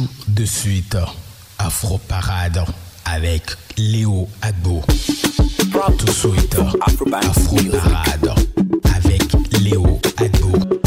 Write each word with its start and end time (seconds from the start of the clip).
Tout 0.00 0.08
de 0.28 0.44
suite, 0.46 0.96
Afro 1.58 1.98
Parade 1.98 2.64
avec 3.04 3.42
Léo 3.76 4.26
Agbo. 4.40 4.82
Tout 5.98 6.06
de 6.06 6.10
suite, 6.10 6.56
Afro 6.80 7.04
Parade 7.04 8.32
avec 8.96 9.22
Léo 9.60 10.00
Agbo. 10.16 10.79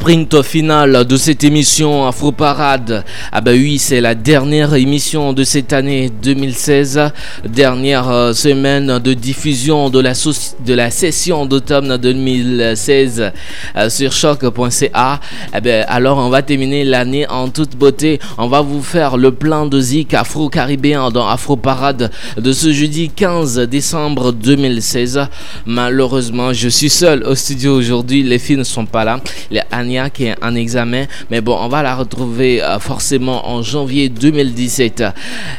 Sprint 0.00 0.42
final 0.42 1.04
de 1.04 1.16
cette 1.18 1.44
émission 1.44 2.06
Afro 2.06 2.32
Parade. 2.32 3.04
Ah 3.32 3.42
bah 3.42 3.50
oui, 3.52 3.78
c'est 3.78 4.00
la 4.00 4.14
dernière 4.14 4.72
émission 4.72 5.34
de 5.34 5.44
cette 5.44 5.74
année 5.74 6.10
2016, 6.22 7.12
dernière 7.46 8.08
euh, 8.08 8.32
semaine 8.32 8.98
de 8.98 9.12
diffusion 9.12 9.90
de 9.90 10.00
la, 10.00 10.14
de 10.14 10.74
la 10.74 10.90
session 10.90 11.44
d'automne 11.44 11.98
2016 11.98 13.30
euh, 13.76 13.90
sur 13.90 14.12
choc.ca. 14.12 15.20
Eh 15.54 15.60
ben, 15.60 15.84
alors 15.86 16.16
on 16.16 16.30
va 16.30 16.40
terminer 16.40 16.84
l'année 16.84 17.28
en 17.28 17.50
toute 17.50 17.76
beauté. 17.76 18.20
On 18.38 18.48
va 18.48 18.62
vous 18.62 18.82
faire 18.82 19.18
le 19.18 19.32
plan 19.32 19.66
de 19.66 19.78
zik 19.78 20.14
afro-caribéen 20.14 21.10
dans 21.10 21.28
Afro 21.28 21.56
Parade 21.56 22.10
de 22.38 22.52
ce 22.52 22.72
jeudi 22.72 23.10
15 23.10 23.58
décembre 23.68 24.32
2016. 24.32 25.26
Malheureusement, 25.66 26.54
je 26.54 26.70
suis 26.70 26.90
seul 26.90 27.22
au 27.24 27.34
studio 27.34 27.76
aujourd'hui. 27.76 28.22
Les 28.22 28.38
filles 28.38 28.56
ne 28.56 28.64
sont 28.64 28.86
pas 28.86 29.04
là. 29.04 29.20
Les 29.50 29.60
Qui 30.08 30.26
est 30.26 30.36
en 30.42 30.54
examen. 30.54 31.04
Mais 31.30 31.40
bon, 31.40 31.56
on 31.60 31.68
va 31.68 31.82
la 31.82 31.94
retrouver 31.94 32.62
euh, 32.62 32.78
forcément 32.78 33.48
en 33.48 33.62
janvier 33.62 34.08
2017. 34.08 35.04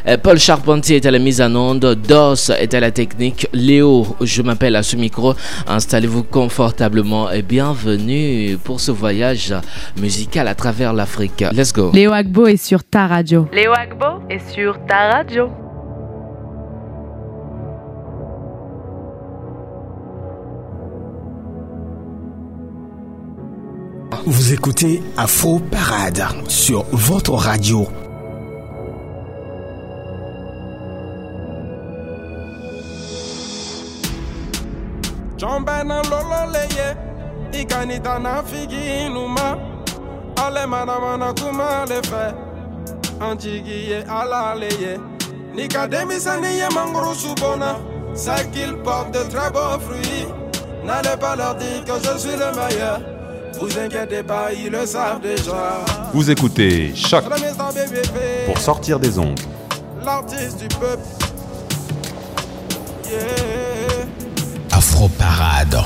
Euh, 0.07 0.17
Paul 0.17 0.39
Charpentier 0.39 0.97
est 0.97 1.05
à 1.05 1.11
la 1.11 1.19
mise 1.19 1.41
en 1.41 1.53
onde. 1.55 1.95
DOS 2.07 2.51
est 2.57 2.73
à 2.73 2.79
la 2.79 2.91
technique. 2.91 3.47
Léo, 3.53 4.15
je 4.21 4.41
m'appelle 4.41 4.75
à 4.75 4.83
ce 4.83 4.95
micro. 4.95 5.35
Installez-vous 5.67 6.23
confortablement 6.23 7.29
et 7.29 7.41
bienvenue 7.41 8.57
pour 8.63 8.79
ce 8.79 8.91
voyage 8.91 9.53
musical 9.97 10.47
à 10.47 10.55
travers 10.55 10.93
l'Afrique. 10.93 11.43
Let's 11.53 11.73
go. 11.73 11.91
Léo 11.93 12.11
Agbo 12.11 12.47
est 12.47 12.57
sur 12.57 12.83
ta 12.83 13.07
radio. 13.07 13.47
Léo 13.53 13.71
Agbo 13.73 14.23
est 14.29 14.49
sur 14.53 14.77
ta 14.85 15.11
radio. 15.11 15.70
Vous 24.31 24.53
écoutez 24.53 25.03
Afro 25.17 25.59
Parade 25.59 26.25
sur 26.47 26.85
votre 26.93 27.33
radio. 27.33 27.85
Jombena 35.37 36.01
lolo 36.03 36.49
leye, 36.53 36.95
ikanita 37.51 38.19
na 38.19 38.41
figi 38.41 39.09
numa, 39.09 39.57
ale 40.37 40.65
mana 40.65 40.97
mana 40.97 41.33
kuma 41.33 41.85
le 41.89 42.01
fe, 42.01 42.33
antigiye 43.19 44.05
ala 44.09 44.55
leye, 44.55 44.97
nika 45.53 45.89
demisaniye 45.89 46.69
mangoro 46.73 47.13
subona, 47.13 47.75
ça 48.13 48.45
qu'il 48.45 48.77
porte 48.77 49.11
de 49.11 49.29
très 49.29 49.51
beaux 49.51 49.77
fruits, 49.81 50.25
n'allez 50.85 51.17
pas 51.19 51.35
leur 51.35 51.55
dire 51.55 51.83
que 51.83 51.99
je 52.01 52.17
suis 52.17 52.37
le 52.37 52.55
meilleur. 52.55 53.10
Vous 53.59 53.77
inquiétez 53.77 54.23
pas, 54.23 54.51
ils 54.53 54.71
le 54.71 54.85
savent 54.85 55.21
déjà. 55.21 55.83
Vous 56.13 56.29
écoutez 56.31 56.93
Choc 56.95 57.23
pour 58.45 58.57
sortir 58.57 58.99
des 58.99 59.19
ondes. 59.19 59.39
L'artiste 60.03 60.59
du 60.59 60.67
peuple. 60.67 61.03
Yeah. 63.09 64.05
Afro 64.71 65.07
Parade. 65.09 65.77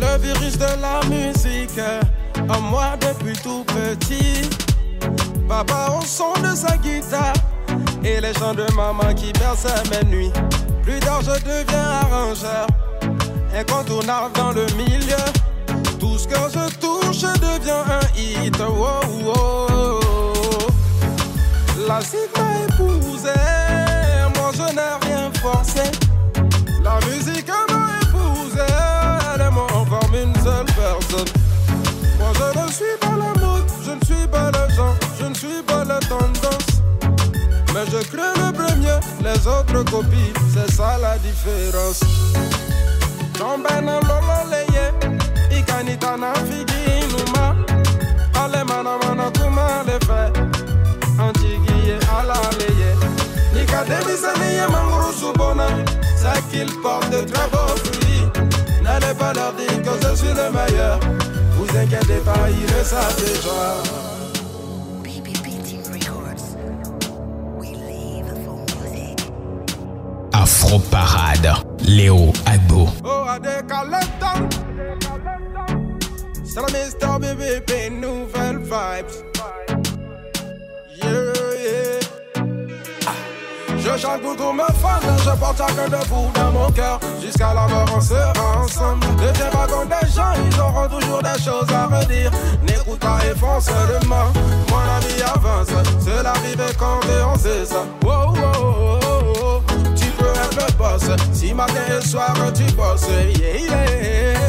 Le 0.00 0.18
virus 0.20 0.58
de 0.58 0.66
la 0.80 1.00
musique 1.08 1.80
en 2.48 2.60
moi 2.60 2.96
depuis 3.00 3.36
tout 3.42 3.64
petit. 3.64 4.48
Papa 5.48 5.94
au 5.98 6.04
son 6.04 6.32
de 6.42 6.54
sa 6.54 6.76
guitare 6.76 7.32
et 8.04 8.20
les 8.20 8.34
chants 8.34 8.54
de 8.54 8.66
maman 8.74 9.14
qui 9.14 9.32
bercent 9.32 9.66
mes 9.90 10.04
nuits. 10.10 10.32
Plus 10.82 10.98
tard 11.00 11.22
je 11.22 11.38
deviens 11.44 11.88
arrangeur, 12.02 12.66
incontournable 13.54 14.32
dans 14.34 14.52
le 14.52 14.66
milieu. 14.76 15.16
Tout 16.02 16.18
ce 16.18 16.26
que 16.26 16.34
je 16.34 16.68
touche 16.80 17.22
devient 17.38 17.84
un 17.86 18.00
hit. 18.18 18.56
La 21.86 22.00
cite 22.00 22.36
m'a 22.36 22.64
épousé, 22.66 23.30
moi 24.34 24.50
je 24.52 24.74
n'ai 24.74 25.06
rien 25.06 25.30
forcé. 25.40 25.82
La 26.82 26.98
musique 27.06 27.46
m'a 27.70 28.00
épousé, 28.02 28.66
elle 29.32 29.48
m'en 29.52 29.68
forme 29.86 30.16
une 30.16 30.34
seule 30.42 30.66
personne. 30.74 31.32
Moi 32.18 32.32
je 32.34 32.58
ne 32.58 32.72
suis 32.72 32.98
pas 33.00 33.16
la 33.16 33.40
mode, 33.40 33.70
je 33.86 33.92
ne 33.92 34.04
suis 34.04 34.26
pas 34.26 34.50
le 34.50 34.74
genre, 34.74 34.96
je 35.20 35.26
ne 35.26 35.34
suis 35.34 35.62
pas 35.64 35.84
la 35.84 36.00
tendance. 36.00 36.82
Mais 37.72 37.86
je 37.92 38.04
crée 38.08 38.34
le 38.38 38.52
premier, 38.52 38.98
les 39.20 39.46
autres 39.46 39.88
copient, 39.88 40.34
c'est 40.52 40.72
ça 40.72 40.98
la 41.00 41.16
différence. 41.18 42.00
Na 45.82 46.32
figi 46.46 47.06
numa 47.10 47.56
ale 48.34 48.64
mana 48.64 48.98
mana 48.98 49.30
kuma 49.30 49.82
le 49.86 49.98
fe. 50.06 50.32
Antigiye 51.18 51.98
ala 52.16 52.34
leye 52.58 52.94
nika 53.54 53.84
demisaniye 53.84 54.66
manguru 54.70 55.12
subona. 55.12 55.66
C'est 56.16 56.42
qu'il 56.50 56.70
porte 56.82 57.10
de 57.10 57.22
très 57.22 57.48
beaux 57.50 57.76
fruits. 57.76 58.26
N'allez 58.82 59.14
pas 59.18 59.32
leur 59.32 59.52
dire 59.54 59.82
que 59.82 60.06
je 60.06 60.14
suis 60.14 60.28
le 60.28 60.50
meilleur. 60.52 61.00
Vous 61.56 61.76
inquiétez 61.76 62.20
pas 62.24 62.48
ils 62.48 62.76
le 62.76 62.84
savent 62.84 63.16
déjà 63.16 63.74
Afro 70.32 70.78
Parade, 70.78 71.52
Léo 71.84 72.32
Agbo. 72.46 72.88
Oh, 73.04 73.26
la 76.60 76.66
Mr. 76.66 77.18
BBP, 77.18 77.90
nouvelle 77.90 78.58
vibes. 78.58 79.06
Yeah, 81.02 81.32
yeah. 81.62 82.00
Ah. 83.06 83.12
Je 83.78 83.98
chante 83.98 84.20
pour 84.20 84.36
tous 84.36 84.52
mes 84.52 84.62
fans, 84.80 85.00
je 85.24 85.30
porte 85.38 85.58
chacun 85.58 85.88
de 85.88 86.04
vous 86.08 86.30
dans 86.34 86.52
mon 86.52 86.70
cœur. 86.72 87.00
Jusqu'à 87.22 87.54
la 87.54 87.66
mort, 87.68 87.86
on 87.96 88.00
sera 88.00 88.58
ensemble. 88.62 89.06
Ne 89.18 89.32
tiens 89.32 89.50
pas 89.50 89.66
des 89.66 90.12
gens, 90.12 90.32
ils 90.50 90.60
auront 90.60 90.88
toujours 90.88 91.22
des 91.22 91.42
choses 91.42 91.72
à 91.72 91.86
redire. 91.86 92.30
N'écoute 92.66 93.00
pas 93.00 93.18
et 93.24 93.38
fonce 93.38 93.64
seulement. 93.64 94.30
Moi, 94.68 94.82
la 94.86 95.00
vie 95.06 95.22
avance, 95.22 95.68
c'est 96.00 96.22
l'arrivée 96.22 96.74
quand 96.78 97.00
on 97.32 97.38
sait 97.38 97.64
ça. 97.64 97.84
Wow, 98.04 98.34
wow, 98.34 99.00
wow, 99.00 99.62
Tu 99.96 100.06
peux 100.10 100.26
être 100.26 100.66
le 100.66 100.72
boss, 100.76 101.08
si 101.32 101.54
matin 101.54 101.80
et 101.98 102.06
soir 102.06 102.34
tu 102.54 102.64
bosses. 102.74 103.08
Yeah, 103.08 103.56
yeah 103.56 104.41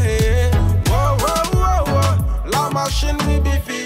machine 2.74 3.18
be 3.18 3.40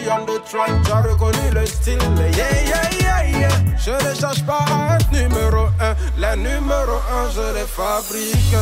on 0.10 0.26
the 0.26 0.40
track. 0.50 0.72
J'ai 0.86 1.10
reconnu 1.10 1.52
le 1.54 1.66
style, 1.66 2.00
yeah, 2.36 2.62
yeah, 2.64 2.90
yeah, 3.00 3.40
yeah. 3.40 3.50
Je 3.78 3.92
ne 3.92 4.16
cherche 4.16 4.44
pas 4.46 4.66
à 4.72 4.96
être 4.96 5.12
numéro 5.12 5.68
un. 5.80 5.94
Les 6.18 6.36
numéro 6.38 6.98
un, 7.12 7.30
je 7.36 7.54
les 7.54 7.68
fabrique. 7.68 8.56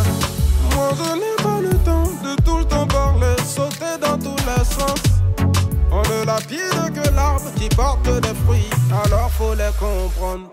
Moi, 0.73 0.89
je 0.97 1.09
n'ai 1.21 1.35
pas 1.43 1.61
le 1.61 1.77
temps 1.83 2.09
de 2.23 2.35
tout 2.43 2.57
le 2.57 2.65
temps 2.65 2.87
parler, 2.87 3.35
sauter 3.45 3.97
dans 4.01 4.17
tous 4.17 4.41
les 4.49 4.65
sens. 4.65 5.01
On 5.91 6.01
ne 6.01 6.25
la 6.25 6.37
pire 6.49 6.91
que 6.93 7.15
l'arbre 7.15 7.51
qui 7.55 7.69
porte 7.69 8.03
des 8.03 8.35
fruits, 8.45 8.69
alors 9.05 9.31
faut 9.31 9.53
les 9.53 9.71
comprendre. 9.79 10.49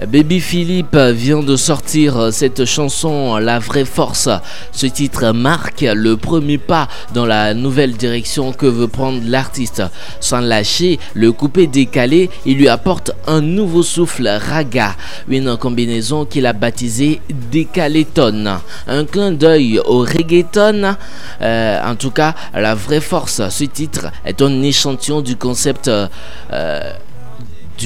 Baby 0.00 0.40
Philippe 0.40 0.96
vient 0.96 1.42
de 1.42 1.54
sortir 1.56 2.32
cette 2.32 2.64
chanson 2.64 3.36
La 3.36 3.58
vraie 3.58 3.84
force. 3.84 4.28
Ce 4.72 4.86
titre 4.86 5.32
marque 5.32 5.82
le 5.82 6.16
premier 6.16 6.58
pas 6.58 6.88
dans 7.14 7.26
la 7.26 7.54
nouvelle 7.54 7.92
direction 7.92 8.52
que 8.52 8.66
veut 8.66 8.88
prendre 8.88 9.20
l'artiste. 9.24 9.82
Sans 10.20 10.40
lâcher 10.40 10.98
le 11.14 11.30
coupé 11.32 11.66
décalé, 11.66 12.30
il 12.46 12.56
lui 12.56 12.68
apporte 12.68 13.12
un 13.26 13.40
nouveau 13.40 13.82
souffle 13.82 14.28
raga, 14.28 14.96
une 15.28 15.56
combinaison 15.56 16.24
qu'il 16.24 16.46
a 16.46 16.52
baptisée 16.52 17.20
Décaléton. 17.50 18.58
Un 18.86 19.04
clin 19.04 19.32
d'œil 19.32 19.78
au 19.84 20.00
reggaeton. 20.00 20.96
Euh, 21.40 21.80
en 21.84 21.94
tout 21.94 22.10
cas, 22.10 22.34
La 22.54 22.74
vraie 22.74 23.00
force. 23.00 23.48
Ce 23.48 23.64
titre 23.64 24.10
est 24.24 24.40
un 24.42 24.62
échantillon 24.62 25.20
du 25.20 25.36
concept. 25.36 25.88
Euh, 25.88 26.08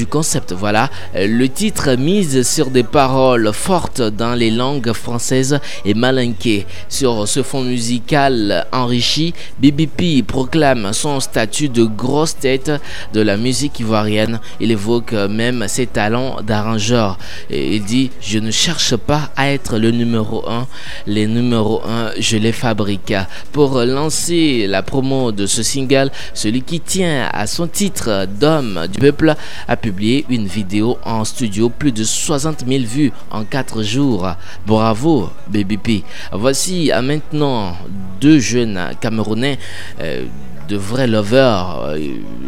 concept. 0.05 0.53
Voilà, 0.53 0.91
le 1.15 1.49
titre 1.49 1.95
mise 1.95 2.47
sur 2.47 2.71
des 2.71 2.83
paroles 2.83 3.51
fortes 3.55 4.03
dans 4.03 4.35
les 4.35 4.51
langues 4.51 4.93
françaises 4.93 5.59
et 5.85 5.95
malinquées. 5.95 6.67
Sur 6.91 7.27
ce 7.27 7.43
fond 7.43 7.63
musical 7.63 8.67
enrichi, 8.73 9.33
BBP 9.59 10.27
proclame 10.27 10.93
son 10.93 11.21
statut 11.21 11.69
de 11.69 11.85
grosse 11.85 12.37
tête 12.37 12.73
de 13.15 13.21
la 13.21 13.37
musique 13.37 13.81
ivoirienne. 13.81 14.41
Il 14.61 14.71
évoque 14.71 15.13
même 15.13 15.67
ses 15.69 15.87
talents 15.87 16.43
d'arrangeur. 16.43 17.19
Il 17.49 17.85
dit 17.85 18.11
Je 18.21 18.39
ne 18.39 18.51
cherche 18.51 18.97
pas 18.97 19.31
à 19.37 19.51
être 19.51 19.79
le 19.79 19.91
numéro 19.91 20.49
1. 20.49 20.67
Les 21.07 21.27
numéros 21.27 21.83
1, 21.87 22.11
je 22.19 22.37
les 22.37 22.53
fabrique. 22.53 23.15
Pour 23.53 23.79
lancer 23.81 24.67
la 24.67 24.83
promo 24.83 25.33
de 25.33 25.47
ce 25.47 25.63
single, 25.63 26.11
celui 26.35 26.63
qui 26.63 26.81
tient 26.81 27.29
à 27.33 27.47
son 27.47 27.67
titre 27.67 28.27
d'homme 28.27 28.87
du 28.93 28.99
peuple 28.99 29.35
a 29.69 29.77
publié 29.87 30.27
une 30.31 30.49
vidéo 30.49 30.99
en 31.05 31.25
studio, 31.25 31.69
plus 31.69 31.93
de 31.93 32.03
60 32.03 32.65
000 32.67 32.83
vues 32.85 33.13
en 33.31 33.45
4 33.45 33.85
jours. 33.85 34.29
Bravo, 34.67 35.31
BBP. 35.47 36.03
Voici 36.33 36.91
à 36.91 37.03
maintenant 37.03 37.77
deux 38.21 38.41
jeunes 38.41 38.81
Camerounais. 39.01 39.61
Euh, 40.01 40.25
de 40.69 40.77
vrais 40.77 41.07
lovers, 41.07 41.83
euh, 41.85 41.99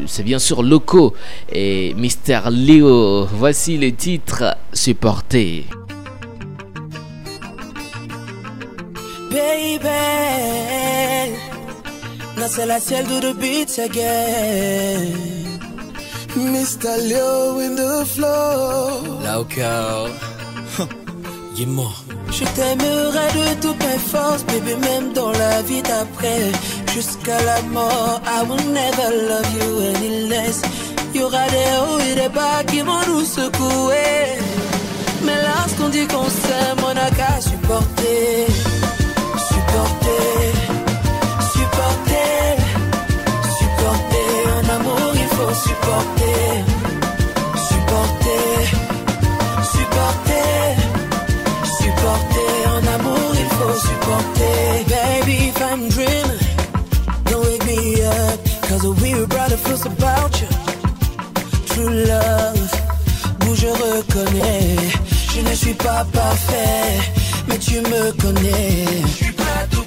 c'est 0.06 0.24
bien 0.24 0.40
sûr 0.40 0.64
Loco 0.64 1.14
et 1.52 1.94
Mister 1.94 2.40
Leo. 2.50 3.26
Voici 3.26 3.78
the 13.20 13.34
beats 13.38 13.78
again. 13.78 15.57
Mr. 16.36 16.96
Leo 17.08 17.58
in 17.58 17.74
the 17.76 18.04
flow. 18.06 19.18
Loco. 19.24 20.08
Dis-moi. 21.54 21.90
Je 22.30 22.44
t'aimerai 22.44 23.26
de 23.38 23.60
toutes 23.60 23.82
mes 23.82 23.98
forces, 23.98 24.44
baby, 24.44 24.74
même 24.76 25.12
dans 25.12 25.32
la 25.32 25.62
vie 25.62 25.82
d'après. 25.82 26.52
Jusqu'à 26.94 27.42
la 27.44 27.62
mort, 27.62 28.20
I 28.26 28.42
will 28.48 28.64
never 28.72 29.08
love 29.28 29.50
you 29.58 29.80
any 29.94 30.28
less. 30.28 30.62
Y 31.14 31.22
aura 31.22 31.48
des 31.48 31.70
hauts 31.80 32.00
et 32.00 32.14
des 32.14 32.28
bas 32.28 32.62
qui 32.66 32.80
vont 32.82 33.02
nous 33.08 33.24
secouer. 33.24 34.38
Mais 35.24 35.40
lorsqu'on 35.42 35.88
dit 35.88 36.06
qu'on 36.06 36.28
s'aime, 36.28 36.78
on 36.88 36.94
n'a 36.94 37.10
qu'à. 37.10 37.40
Supporter, 37.40 38.46
supporter, 39.48 40.52
supporter. 45.66 46.64
Supporter, 47.68 48.46
supporter, 49.74 50.76
supporter. 51.78 52.52
En 52.74 52.82
amour, 52.96 53.30
il 53.42 53.48
faut 53.56 53.78
supporter. 53.88 54.84
Baby, 54.94 55.36
if 55.50 55.60
I'm 55.70 55.88
dreaming, 55.88 56.40
don't 57.24 57.44
wake 57.46 57.64
me 57.66 58.02
up. 58.04 58.38
Cause 58.68 58.84
a 58.84 58.92
weird 59.02 59.28
brother 59.28 59.56
feels 59.56 59.84
about 59.86 60.32
you. 60.40 60.48
True 61.66 61.92
love, 62.12 62.70
où 63.46 63.54
je 63.54 63.68
reconnais. 63.68 64.76
Je 65.34 65.40
ne 65.42 65.54
suis 65.54 65.74
pas 65.74 66.04
parfait, 66.12 66.98
mais 67.48 67.58
tu 67.58 67.80
me 67.80 68.12
connais. 68.22 68.84
Je 69.06 69.24
suis 69.24 69.32
pas 69.32 69.77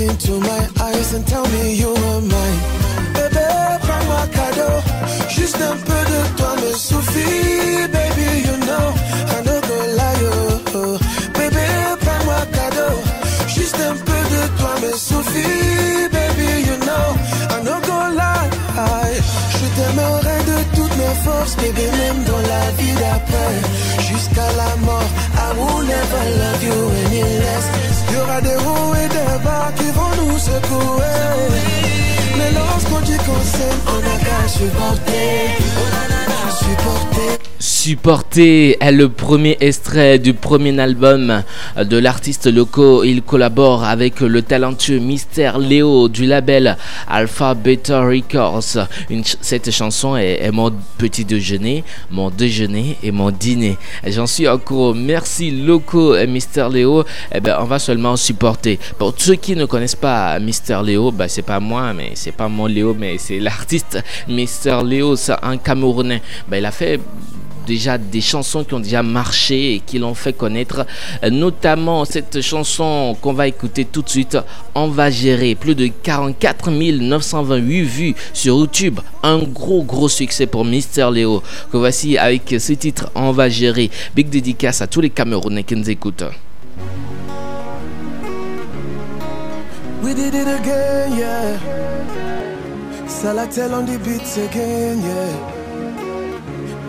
into 0.00 0.38
my 0.38 0.68
eyes 0.80 1.12
and 1.12 1.26
tell 1.26 1.46
me 1.48 1.74
you 1.74 1.90
are 1.90 2.20
mine. 2.20 2.60
Bébé, 3.14 3.46
prends-moi 3.80 4.22
cadeau. 4.32 4.76
Juste 5.28 5.60
un 5.60 5.76
peu 5.76 6.00
de 6.12 6.20
toi 6.36 6.54
me 6.62 6.72
suffit, 6.72 7.88
baby, 7.90 8.28
you 8.46 8.56
know. 8.66 8.86
I 9.34 9.38
no 9.46 9.60
go 9.68 9.78
lie, 9.98 10.24
oh. 10.74 10.98
Bébé, 11.34 11.66
prends-moi 12.00 12.40
cadeau. 12.52 12.94
Juste 13.48 13.76
un 13.80 13.96
peu 14.08 14.20
de 14.34 14.42
toi 14.58 14.72
me 14.82 14.92
suffit, 14.96 16.08
baby, 16.12 16.48
you 16.68 16.76
know. 16.86 17.06
I 17.50 17.62
no 17.64 17.74
go 17.88 17.98
lie. 18.14 19.18
Je 19.58 19.66
t'aimerai 19.76 20.38
de 20.52 20.76
toutes 20.76 20.96
mes 20.96 21.14
forces, 21.24 21.56
baby, 21.56 21.86
même 21.98 22.22
dans 22.24 22.42
la 22.54 22.64
vie 22.78 22.94
d'après. 23.02 23.54
Jusqu'à 24.08 24.48
la 24.56 24.76
mort, 24.86 25.10
I 25.34 25.48
will 25.58 25.82
never 25.86 26.24
love 26.40 26.62
you 26.62 26.78
any 27.06 27.22
less. 27.40 27.87
Des 28.28 28.54
hauts 28.54 28.94
et 28.94 29.08
des 29.08 29.42
bas 29.42 29.72
qui 29.74 29.90
vont 29.90 30.14
nous 30.22 30.38
secouer. 30.38 31.02
Mais 32.36 32.52
lorsqu'on 32.52 33.00
dit 33.00 33.16
qu'on 33.16 33.42
s'aime, 33.42 33.80
on 33.86 33.98
a 33.98 34.16
qu'à 34.24 34.46
supporter. 34.46 35.56
Supporter. 36.60 37.37
Supporter 37.88 38.76
est 38.80 38.92
le 38.92 39.08
premier 39.08 39.56
extrait 39.60 40.18
du 40.18 40.34
premier 40.34 40.78
album 40.78 41.42
de 41.82 41.96
l'artiste 41.96 42.46
loco. 42.46 43.02
Il 43.02 43.22
collabore 43.22 43.82
avec 43.82 44.20
le 44.20 44.42
talentueux 44.42 44.98
Mister 44.98 45.52
Léo 45.58 46.10
du 46.10 46.26
label 46.26 46.76
Alpha 47.08 47.54
Beta 47.54 48.02
Records. 48.02 48.86
Cette 49.40 49.70
chanson 49.70 50.18
est, 50.18 50.50
mon 50.50 50.70
petit 50.98 51.24
déjeuner, 51.24 51.82
mon 52.10 52.28
déjeuner 52.28 52.98
et 53.02 53.10
mon 53.10 53.30
dîner. 53.30 53.78
J'en 54.06 54.26
suis 54.26 54.46
encore. 54.46 54.94
Merci 54.94 55.50
Loco 55.50 56.14
et 56.14 56.26
Mister 56.26 56.66
Léo. 56.70 57.04
Eh 57.34 57.40
ben, 57.40 57.56
on 57.58 57.64
va 57.64 57.78
seulement 57.78 58.16
supporter. 58.16 58.78
Pour 58.98 59.14
ceux 59.16 59.36
qui 59.36 59.56
ne 59.56 59.64
connaissent 59.64 59.96
pas 59.96 60.38
Mister 60.40 60.80
Léo, 60.84 61.10
ben, 61.10 61.26
c'est 61.26 61.40
pas 61.40 61.58
moi, 61.58 61.94
mais 61.94 62.10
c'est 62.16 62.32
pas 62.32 62.48
mon 62.48 62.66
Léo, 62.66 62.94
mais 62.94 63.16
c'est 63.16 63.40
l'artiste 63.40 64.04
Mister 64.28 64.76
Léo. 64.84 65.16
Un 65.40 65.56
Camerounais. 65.56 66.20
Ben, 66.48 66.58
il 66.58 66.66
a 66.66 66.70
fait 66.70 67.00
déjà 67.68 67.98
des 67.98 68.22
chansons 68.22 68.64
qui 68.64 68.74
ont 68.74 68.80
déjà 68.80 69.02
marché 69.02 69.74
et 69.74 69.80
qui 69.80 69.98
l'ont 69.98 70.14
fait 70.14 70.32
connaître, 70.32 70.86
notamment 71.30 72.04
cette 72.04 72.40
chanson 72.40 73.16
qu'on 73.20 73.34
va 73.34 73.46
écouter 73.46 73.84
tout 73.84 74.02
de 74.02 74.08
suite, 74.08 74.38
On 74.74 74.88
va 74.88 75.10
gérer, 75.10 75.54
plus 75.54 75.74
de 75.74 75.88
44 76.02 76.70
928 76.70 77.82
vues 77.82 78.14
sur 78.32 78.56
YouTube, 78.56 79.00
un 79.22 79.38
gros 79.38 79.82
gros 79.82 80.08
succès 80.08 80.46
pour 80.46 80.64
Mister 80.64 81.08
Léo, 81.12 81.42
que 81.70 81.76
voici 81.76 82.16
avec 82.16 82.54
ce 82.58 82.72
titre 82.72 83.10
On 83.14 83.32
va 83.32 83.48
gérer, 83.48 83.90
big 84.14 84.28
dédicace 84.28 84.80
à 84.80 84.86
tous 84.86 85.02
les 85.02 85.10
Camerounais 85.10 85.62
qui 85.64 85.76
nous 85.76 85.90
écoutent. 85.90 86.24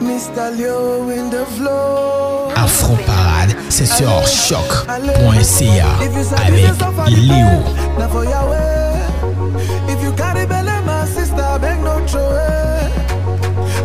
Mr. 0.01 0.56
Leo 0.58 1.10
in 1.10 1.29
the 1.29 1.46
flow. 1.58 2.51
Afro 2.56 2.96
Parade, 3.06 3.56
c'est 3.70 3.86
sur 3.86 4.25
choc.ca 4.27 5.88
avec 6.46 6.75
Léo. 7.10 7.63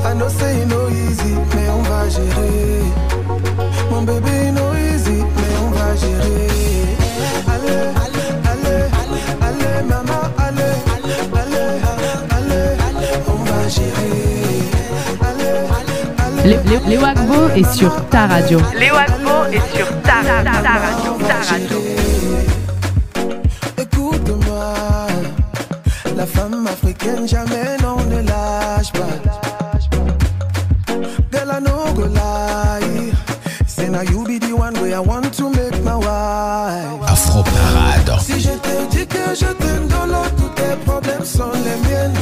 I 0.06 0.16
know 0.16 0.28
say 0.28 0.64
no 0.66 0.88
easy, 0.90 1.34
mais 1.54 1.68
on 1.70 1.82
va 1.82 2.08
gérer. 2.08 2.82
Mon 3.90 4.02
bébé 4.02 4.33
Les 16.44 16.98
Wagbo 16.98 17.48
est 17.56 17.72
sur 17.74 17.90
ta 18.10 18.26
radio. 18.26 18.60
Léo 18.78 18.94
Agbo 18.96 19.50
est 19.50 19.76
sur 19.76 19.86
ta, 20.02 20.22
ta, 20.22 20.44
ta, 20.44 20.60
ta 20.60 20.72
radio. 20.72 21.12
Ta 21.26 21.54
radio. 21.54 21.78
Écoute-moi, 23.80 24.74
la 26.14 26.26
femme 26.26 26.66
africaine 26.66 27.26
jamais 27.26 27.78
non 27.82 27.96
ne 28.10 28.16
lâche 28.28 28.92
pas. 28.92 29.08
Girl, 31.32 31.50
I 31.50 31.60
no 31.62 31.92
go 31.94 32.06
lie. 32.08 33.12
Say 33.66 33.88
now 33.88 34.02
you 34.02 34.24
be 34.24 34.38
the 34.38 34.52
one 34.52 34.74
way 34.82 34.92
I 34.92 34.98
want 35.00 35.32
to 35.38 35.48
make 35.48 35.82
my 35.82 35.94
wife. 35.94 37.10
Afro 37.10 37.42
Parade. 37.42 38.20
Si 38.20 38.38
je 38.38 38.50
te 38.50 38.86
dis 38.90 39.06
que 39.06 39.34
je 39.34 39.46
t'aime 39.46 39.88
dans 39.88 40.04
l'eau, 40.04 40.26
tous 40.36 40.50
tes 40.60 40.76
problèmes 40.84 41.24
sont 41.24 41.52
les 41.64 41.88
miennes. 41.88 42.12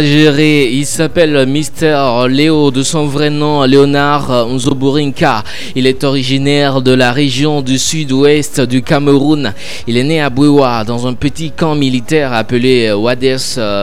Il 0.00 0.84
s'appelle 0.84 1.46
Mister 1.46 1.98
Léo, 2.28 2.70
de 2.70 2.82
son 2.82 3.06
vrai 3.06 3.30
nom 3.30 3.62
Léonard 3.62 4.48
Nzoburinka. 4.48 5.42
Il 5.74 5.86
est 5.86 6.04
originaire 6.04 6.82
de 6.82 6.92
la 6.92 7.12
région 7.12 7.62
du 7.62 7.78
sud-ouest 7.78 8.60
du 8.60 8.82
Cameroun. 8.82 9.52
Il 9.86 9.96
est 9.96 10.04
né 10.04 10.20
à 10.20 10.30
Bouéwa, 10.30 10.84
dans 10.84 11.06
un 11.06 11.14
petit 11.14 11.50
camp 11.50 11.74
militaire 11.74 12.32
appelé 12.32 12.92
Wades 12.92 13.38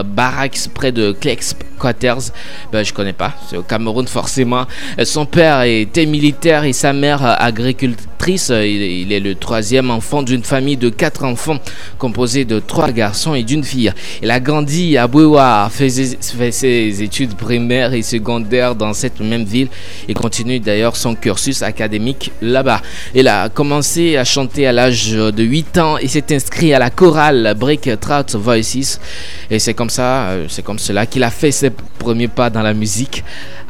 Barracks, 0.05 0.69
près 0.73 0.91
de 0.91 1.11
Klex 1.11 1.55
Quarters. 1.79 2.31
Ben, 2.71 2.83
je 2.83 2.93
connais 2.93 3.13
pas, 3.13 3.33
c'est 3.49 3.57
au 3.57 3.63
Cameroun 3.63 4.07
forcément. 4.07 4.65
Son 5.03 5.25
père 5.25 5.63
était 5.63 6.05
militaire 6.05 6.63
et 6.63 6.73
sa 6.73 6.93
mère 6.93 7.23
agricultrice. 7.41 8.07
Il 8.27 9.03
il 9.03 9.11
est 9.11 9.19
le 9.19 9.35
troisième 9.35 9.91
enfant 9.91 10.23
d'une 10.23 10.43
famille 10.43 10.77
de 10.77 10.89
quatre 10.89 11.23
enfants 11.25 11.57
composée 11.97 12.45
de 12.45 12.59
trois 12.59 12.91
garçons 12.91 13.33
et 13.33 13.43
d'une 13.43 13.63
fille. 13.63 13.91
Il 14.21 14.31
a 14.31 14.39
grandi 14.39 14.97
à 14.97 15.07
Bouéwa, 15.07 15.69
fait 15.71 15.89
ses 15.89 17.03
études 17.03 17.35
primaires 17.35 17.93
et 17.93 18.01
secondaires 18.01 18.75
dans 18.75 18.93
cette 18.93 19.19
même 19.19 19.43
ville 19.43 19.67
et 20.07 20.13
continue 20.13 20.59
d'ailleurs 20.59 20.95
son 20.95 21.15
cursus 21.15 21.61
académique 21.63 22.31
là-bas. 22.41 22.81
Il 23.13 23.27
a 23.27 23.49
commencé 23.49 24.15
à 24.17 24.23
chanter 24.23 24.67
à 24.67 24.71
l'âge 24.71 25.11
de 25.11 25.43
8 25.43 25.77
ans 25.79 25.97
et 25.97 26.07
s'est 26.07 26.33
inscrit 26.33 26.73
à 26.73 26.79
la 26.79 26.89
chorale 26.89 27.55
Break 27.59 27.89
Trout 27.99 28.35
Voices 28.35 28.99
et 29.49 29.59
c'est 29.59 29.73
comme 29.73 29.89
ça, 29.89 30.29
euh, 30.29 30.45
c'est 30.47 30.63
comme 30.63 30.79
cela 30.79 31.05
qu'il 31.05 31.23
a 31.23 31.29
fait 31.29 31.51
ses 31.51 31.71
premiers 31.99 32.27
pas 32.27 32.49
dans 32.49 32.61
la 32.61 32.73
musique. 32.73 33.23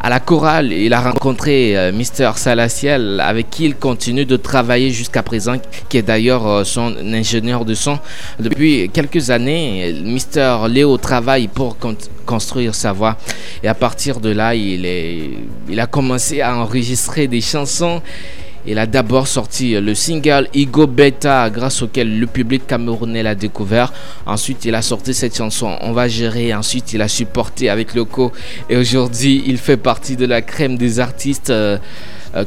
À 0.06 0.10
la 0.10 0.20
chorale, 0.20 0.74
il 0.74 0.92
a 0.94 1.00
rencontré 1.00 1.78
euh, 1.78 1.94
Mister 1.94 2.32
Salaciel 2.36 3.22
avec 3.22 3.50
qui 3.50 3.64
il 3.64 3.76
continue 3.76 4.26
de 4.26 4.36
travailler 4.44 4.92
jusqu'à 4.92 5.24
présent, 5.24 5.56
qui 5.90 5.98
est 5.98 6.04
d'ailleurs 6.04 6.46
euh, 6.46 6.64
son 6.64 6.94
ingénieur 7.14 7.66
de 7.66 7.74
son. 7.74 7.98
Depuis 8.40 8.90
quelques 8.94 9.32
années, 9.32 9.94
Mister 10.04 10.58
Léo 10.70 10.98
travaille 10.98 11.48
pour 11.48 11.78
con- 11.78 11.98
construire 12.26 12.76
sa 12.76 12.92
voix 12.92 13.18
et 13.64 13.68
à 13.68 13.74
partir 13.74 14.20
de 14.20 14.30
là, 14.30 14.54
il, 14.54 14.86
est, 14.86 15.30
il 15.70 15.80
a 15.80 15.88
commencé 15.88 16.42
à 16.42 16.56
enregistrer 16.56 17.28
des 17.28 17.42
chansons. 17.42 18.02
Il 18.66 18.80
a 18.80 18.86
d'abord 18.86 19.28
sorti 19.28 19.74
le 19.74 19.94
single 19.94 20.48
Ego 20.54 20.88
Beta 20.88 21.50
grâce 21.50 21.82
auquel 21.82 22.18
le 22.18 22.28
public 22.28 22.66
camerounais 22.66 23.22
l'a 23.22 23.36
découvert. 23.36 23.92
Ensuite, 24.26 24.64
il 24.64 24.74
a 24.74 24.82
sorti 24.82 25.14
cette 25.14 25.36
chanson 25.36 25.76
On 25.82 25.92
va 25.92 26.08
gérer. 26.08 26.54
Ensuite, 26.54 26.94
il 26.94 27.02
a 27.02 27.10
supporté 27.10 27.70
avec 27.70 27.94
Loco. 27.94 28.32
Et 28.70 28.78
aujourd'hui, 28.78 29.44
il 29.48 29.58
fait 29.58 29.76
partie 29.76 30.16
de 30.16 30.26
la 30.26 30.42
crème 30.42 30.78
des 30.78 31.02
artistes 31.02 31.50
euh, 31.50 31.64
euh, 31.74 31.78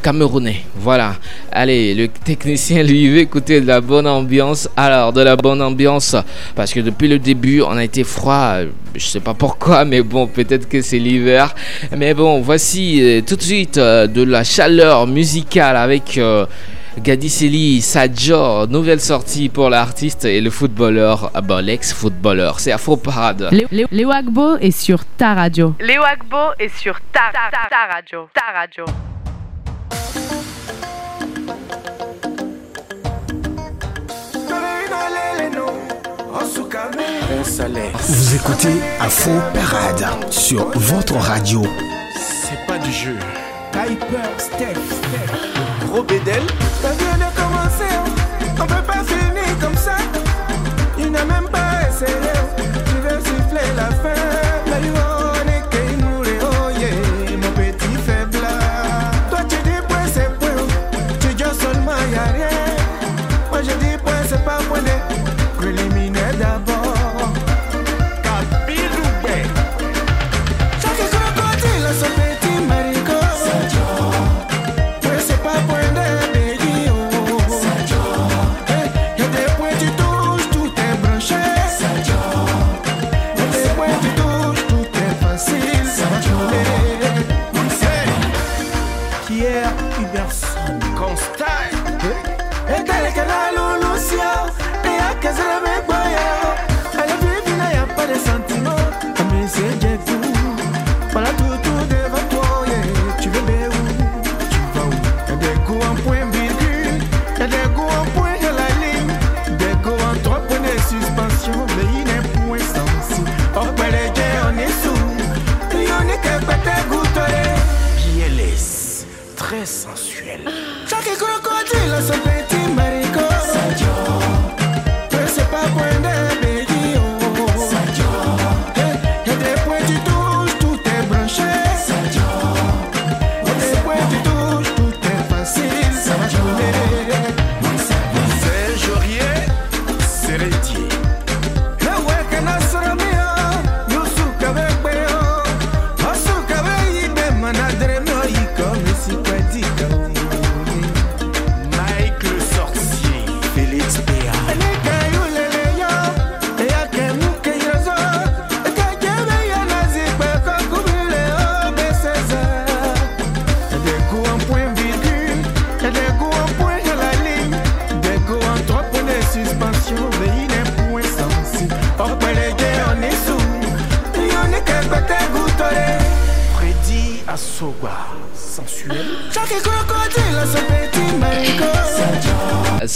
camerounais. 0.02 0.62
Voilà. 0.76 1.14
Allez, 1.52 1.94
le 1.94 2.08
technicien 2.08 2.82
lui 2.82 3.08
veut 3.08 3.18
écouter 3.18 3.60
de 3.60 3.66
la 3.66 3.80
bonne 3.80 4.06
ambiance. 4.06 4.68
Alors, 4.76 5.12
de 5.12 5.20
la 5.22 5.36
bonne 5.36 5.62
ambiance 5.62 6.16
parce 6.54 6.72
que 6.72 6.80
depuis 6.80 7.08
le 7.08 7.18
début, 7.18 7.62
on 7.62 7.76
a 7.76 7.84
été 7.84 8.02
froid. 8.04 8.54
euh, 8.56 8.66
Je 8.96 9.06
sais 9.06 9.20
pas 9.20 9.34
pourquoi, 9.34 9.84
mais 9.84 10.02
bon, 10.02 10.26
peut-être 10.26 10.68
que 10.68 10.80
c'est 10.82 10.98
l'hiver. 10.98 11.54
Mais 11.96 12.14
bon, 12.14 12.40
voici 12.40 13.00
euh, 13.02 13.20
tout 13.20 13.36
de 13.36 13.42
suite 13.42 13.76
euh, 13.78 14.06
de 14.06 14.22
la 14.22 14.42
chaleur 14.42 15.06
musicale 15.06 15.76
avec 15.76 16.18
euh, 16.18 16.46
Gadiseli 16.98 17.82
Sadjo, 17.82 18.66
nouvelle 18.68 19.00
sortie 19.00 19.50
pour 19.50 19.68
l'artiste 19.68 20.24
et 20.24 20.40
le 20.40 20.48
footballeur, 20.50 21.30
ah 21.34 21.42
bah, 21.42 21.60
l'ex-footballeur. 21.60 22.58
C'est 22.58 22.72
Afro 22.72 22.96
Parade. 22.96 23.48
Lé- 23.52 23.66
Lé- 23.70 23.86
Léo 23.92 24.10
Agbo 24.10 24.56
est 24.56 24.70
sur 24.70 25.04
ta 25.18 25.34
radio. 25.34 25.74
Léo 25.78 26.02
Agbo 26.02 26.54
est 26.58 26.74
sur 26.76 26.94
ta, 27.12 27.20
ta, 27.32 27.50
ta, 27.52 27.68
ta 27.68 27.94
radio. 27.96 28.28
Ta 28.34 28.58
radio. 28.60 28.84
Vous 38.08 38.34
écoutez 38.34 38.80
Afro 38.98 39.32
Parade 39.52 40.32
sur 40.32 40.70
votre 40.74 41.16
radio. 41.16 41.62
C'est 42.16 42.66
pas 42.66 42.78
du 42.78 42.90
jeu. 42.90 43.16
Gros 45.86 46.02
bédel. 46.02 46.42
On 48.58 48.66
peut 48.66 48.85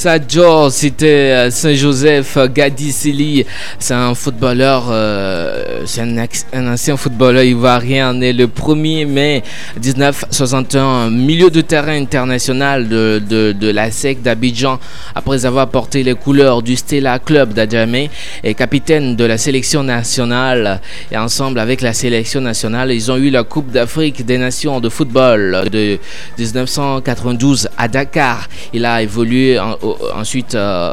Sadjo, 0.01 0.71
c'était 0.71 1.07
euh, 1.07 1.51
Saint-Joseph 1.51 2.39
Gadisili. 2.55 3.45
C'est 3.79 3.93
un 3.93 4.15
footballeur, 4.15 4.87
euh, 4.89 5.70
c'est 5.87 6.03
un, 6.53 6.67
ancien 6.73 6.97
footballeur 6.97 7.43
ivoirien 7.43 8.13
né 8.13 8.33
le 8.33 8.47
1er 8.47 9.07
mai 9.07 9.43
1961, 9.83 11.11
milieu 11.11 11.51
de 11.51 11.61
terrain 11.61 11.95
international 12.01 12.89
de, 12.89 13.21
de, 13.53 13.71
la 13.71 13.91
SEC 13.91 14.23
d'Abidjan, 14.23 14.79
après 15.15 15.47
avoir 15.47 15.69
porté 15.69 16.03
les 16.03 16.15
couleurs 16.15 16.63
du 16.63 16.77
Stella 16.77 17.19
Club 17.19 17.53
d'Adjamé 17.53 18.11
et 18.45 18.55
capitaine 18.55 19.17
de 19.17 19.25
la 19.25 19.39
sélection 19.39 19.83
nationale. 19.83 20.81
Et 21.11 21.17
ensemble 21.17 21.59
avec 21.59 21.81
la 21.81 21.93
sélection 21.93 22.41
nationale, 22.41 22.93
ils 22.93 23.11
ont 23.11 23.17
eu 23.17 23.31
la 23.31 23.45
Coupe 23.45 23.71
d'Afrique 23.71 24.25
des 24.25 24.39
Nations 24.39 24.81
de 24.81 24.89
football 24.89 25.69
de 25.71 25.99
1992 26.39 27.69
à 27.77 27.89
Dakar. 27.89 28.49
Il 28.73 28.85
a 28.85 29.03
évolué 29.03 29.59
ensuite 30.15 30.55
euh, 30.55 30.93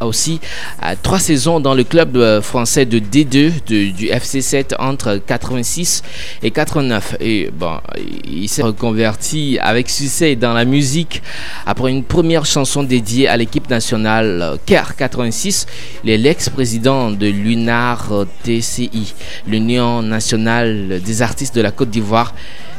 aussi 0.00 0.40
à 0.80 0.96
trois 0.96 1.18
saisons 1.18 1.60
dans 1.60 1.74
le 1.74 1.84
club 1.84 2.16
euh, 2.16 2.40
français 2.42 2.84
de 2.84 2.98
D2 2.98 3.52
de- 3.66 3.95
du 3.96 4.06
FC7 4.06 4.74
entre 4.78 5.20
86 5.26 6.02
et 6.42 6.50
89. 6.50 7.16
Et 7.20 7.50
bon, 7.52 7.78
il 8.24 8.48
s'est 8.48 8.62
reconverti 8.62 9.58
avec 9.60 9.88
succès 9.88 10.36
dans 10.36 10.52
la 10.52 10.64
musique 10.64 11.22
après 11.66 11.90
une 11.90 12.04
première 12.04 12.44
chanson 12.46 12.82
dédiée 12.82 13.28
à 13.28 13.36
l'équipe 13.36 13.68
nationale 13.70 14.58
CAR 14.66 14.96
86. 14.96 15.66
Il 16.04 16.10
est 16.10 16.18
l'ex-président 16.18 17.10
de 17.10 17.26
l'UNAR 17.26 18.26
TCI, 18.44 19.14
l'Union 19.46 20.02
nationale 20.02 21.00
des 21.02 21.22
artistes 21.22 21.54
de 21.54 21.62
la 21.62 21.70
Côte 21.70 21.90
d'Ivoire 21.90 22.34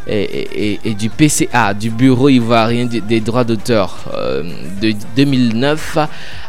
et, 0.10 0.80
du 0.98 1.10
PCA, 1.10 1.74
du 1.74 1.89
Bureau 1.89 2.30
ivoirien 2.30 2.86
des- 2.86 3.02
des 3.02 3.20
droits 3.20 3.43
d'auteur, 3.43 4.06
euh, 4.13 4.43
de 4.82 4.93
2009 5.15 5.98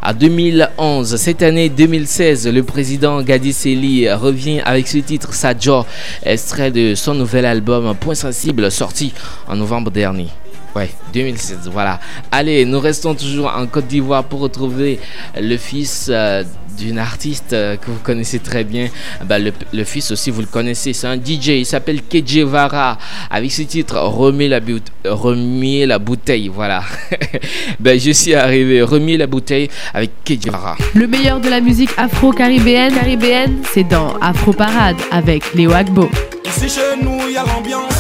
à 0.01 0.13
2011. 0.15 1.17
Cette 1.17 1.43
année 1.43 1.69
2016, 1.69 2.47
le 2.49 2.63
président 2.63 3.21
Gadi 3.23 3.53
Seli 3.53 4.11
revient 4.13 4.61
avec 4.65 4.87
ce 4.89 4.99
titre 4.99 5.35
Sadjo, 5.35 5.85
extrait 6.23 6.71
de 6.71 6.95
son 6.95 7.15
nouvel 7.15 7.45
album 7.47 7.95
Point 7.99 8.15
Sensible, 8.15 8.71
sorti 8.71 9.13
en 9.49 9.57
novembre 9.57 9.91
dernier. 9.91 10.29
Ouais, 10.77 10.91
2016, 11.13 11.69
voilà. 11.73 11.99
Allez, 12.31 12.65
nous 12.65 12.79
restons 12.79 13.15
toujours 13.15 13.53
en 13.57 13.67
Côte 13.67 13.87
d'Ivoire 13.87 14.25
pour 14.25 14.41
retrouver 14.41 15.01
le 15.41 15.57
fils 15.57 16.09
euh, 16.11 16.45
d'une 16.79 16.99
artiste 16.99 17.53
euh, 17.53 17.77
que 17.77 17.87
vous 17.91 17.99
connaissez 18.03 18.39
très 18.39 18.63
bien. 18.65 18.89
Bah, 19.25 19.39
le, 19.39 19.53
le 19.73 19.85
fils 19.85 20.11
aussi, 20.13 20.31
vous 20.31 20.43
le 20.43 20.47
connaissez, 20.47 20.93
c'est 20.93 21.07
un 21.07 21.17
DJ, 21.17 21.49
il 21.49 21.67
s'appelle 21.67 22.03
KJ 22.03 22.41
Vara, 22.41 22.99
avec 23.31 23.51
ce 23.51 23.63
titre 23.63 23.99
Remis 23.99 24.47
la, 24.49 24.61
boute- 24.61 24.93
remis 25.05 25.85
la 25.87 25.99
bouteille, 25.99 26.49
voilà. 26.49 26.83
ben, 27.81 27.99
je 27.99 28.11
suis 28.13 28.35
arrivé, 28.35 28.83
Remis 28.83 29.17
la 29.17 29.27
bouteille 29.27 29.69
avec 29.95 30.11
KJ 30.25 30.49
Vara. 30.51 30.77
Le 30.95 31.07
meilleur 31.07 31.41
de 31.41 31.49
la 31.49 31.61
musique 31.61 31.91
afro-caribéenne, 31.97 32.95
caribéenne, 32.95 33.63
c'est 33.73 33.85
dans 33.89 34.15
Afro 34.21 34.53
Parade 34.53 34.97
avec 35.11 35.55
Léo 35.55 35.73
Agbo. 35.73 36.09
Ici 36.47 36.69
chez 36.69 37.03
nous, 37.03 37.19
il 37.27 37.35
y 37.35 37.37
a 37.37 37.45
l'ambiance, 37.45 37.98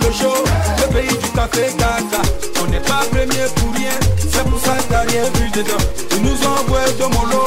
le 0.00 0.12
show, 0.12 0.34
le 0.78 0.86
pays 0.94 1.08
du 1.08 1.30
café 1.30 1.72
caca. 1.78 2.22
On 2.62 2.66
n'est 2.70 2.80
pas 2.80 3.02
premier 3.10 3.46
pour 3.56 3.72
rien, 3.74 3.96
c'est 4.18 4.44
pour 4.44 4.60
ça 4.60 4.74
que 4.76 4.92
t'as 4.92 5.00
rien 5.02 5.24
vu 5.34 5.50
dedans. 5.50 5.84
Ils 6.12 6.22
nous 6.22 6.38
ont 6.46 6.56
envoyé 6.60 6.92
de 6.92 7.04
mollo, 7.14 7.44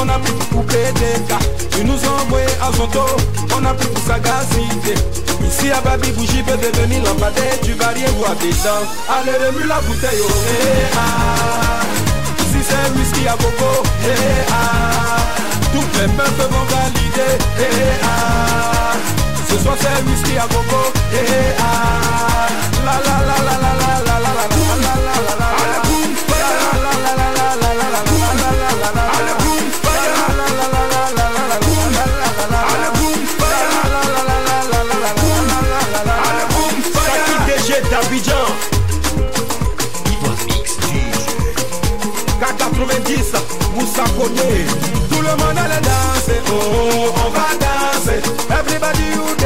on 0.00 0.08
a 0.08 0.18
pris 0.18 0.32
pour 0.32 0.60
couper 0.60 0.92
des 0.94 1.20
cas. 1.28 1.38
Ils 1.78 1.84
nous 1.84 1.94
ont 1.94 2.22
envoyé 2.26 2.46
à 2.62 2.72
Zonto, 2.72 3.04
on 3.56 3.64
a 3.64 3.74
pris 3.74 3.86
pour 3.88 4.02
sagacité. 4.04 4.94
Ici 5.46 5.70
à 5.70 5.80
Babi 5.80 6.10
Bougie 6.12 6.42
peut 6.42 6.56
devenir 6.56 7.02
lampadaire, 7.04 7.60
tu 7.62 7.72
vas 7.72 7.88
rien 7.88 8.10
voir 8.18 8.34
dedans. 8.36 8.84
Allez, 9.08 9.46
remue 9.46 9.66
la 9.66 9.80
bouteille, 9.80 10.20
oh, 10.22 10.30
eh, 10.50 10.96
ah. 10.96 11.80
Si 12.38 12.60
c'est 12.62 12.98
whisky 12.98 13.28
à 13.28 13.32
coco, 13.32 13.82
eh, 14.04 14.08
ah. 14.50 15.16
Toutes 15.72 16.00
les 16.00 16.06
meufs 16.08 16.48
vont 16.50 16.66
valider, 16.70 17.34
eh, 17.60 18.00
ah. 18.02 18.94
Ce 19.54 19.60
soir 19.60 19.76
c'est 19.80 20.10
whisky 20.10 20.36
à 20.36 20.42
coco, 20.42 20.92
eh, 21.12 21.54
ah. 21.60 22.48
La 22.84 22.92
la 22.92 23.16
la 23.24 23.36
la 23.38 23.54
la 23.62 23.70
la 23.78 23.94
la 24.04 24.18
la 24.18 24.34
la 24.34 24.42
la 24.42 24.94
la 24.94 25.14
la 25.14 25.34
la 25.38 25.54
d'Abidjan. 37.90 38.46
K90, 42.40 43.34
Moussa 43.74 44.04
Tout 44.04 45.22
le 45.22 45.28
monde 45.28 45.58
allait 45.58 45.80
danser, 45.80 46.40
oh, 46.48 46.52
oh, 46.52 47.14
on 47.26 47.30
va 47.30 47.46
danser 47.60 48.20
Everybody 48.50 49.04
you 49.14 49.43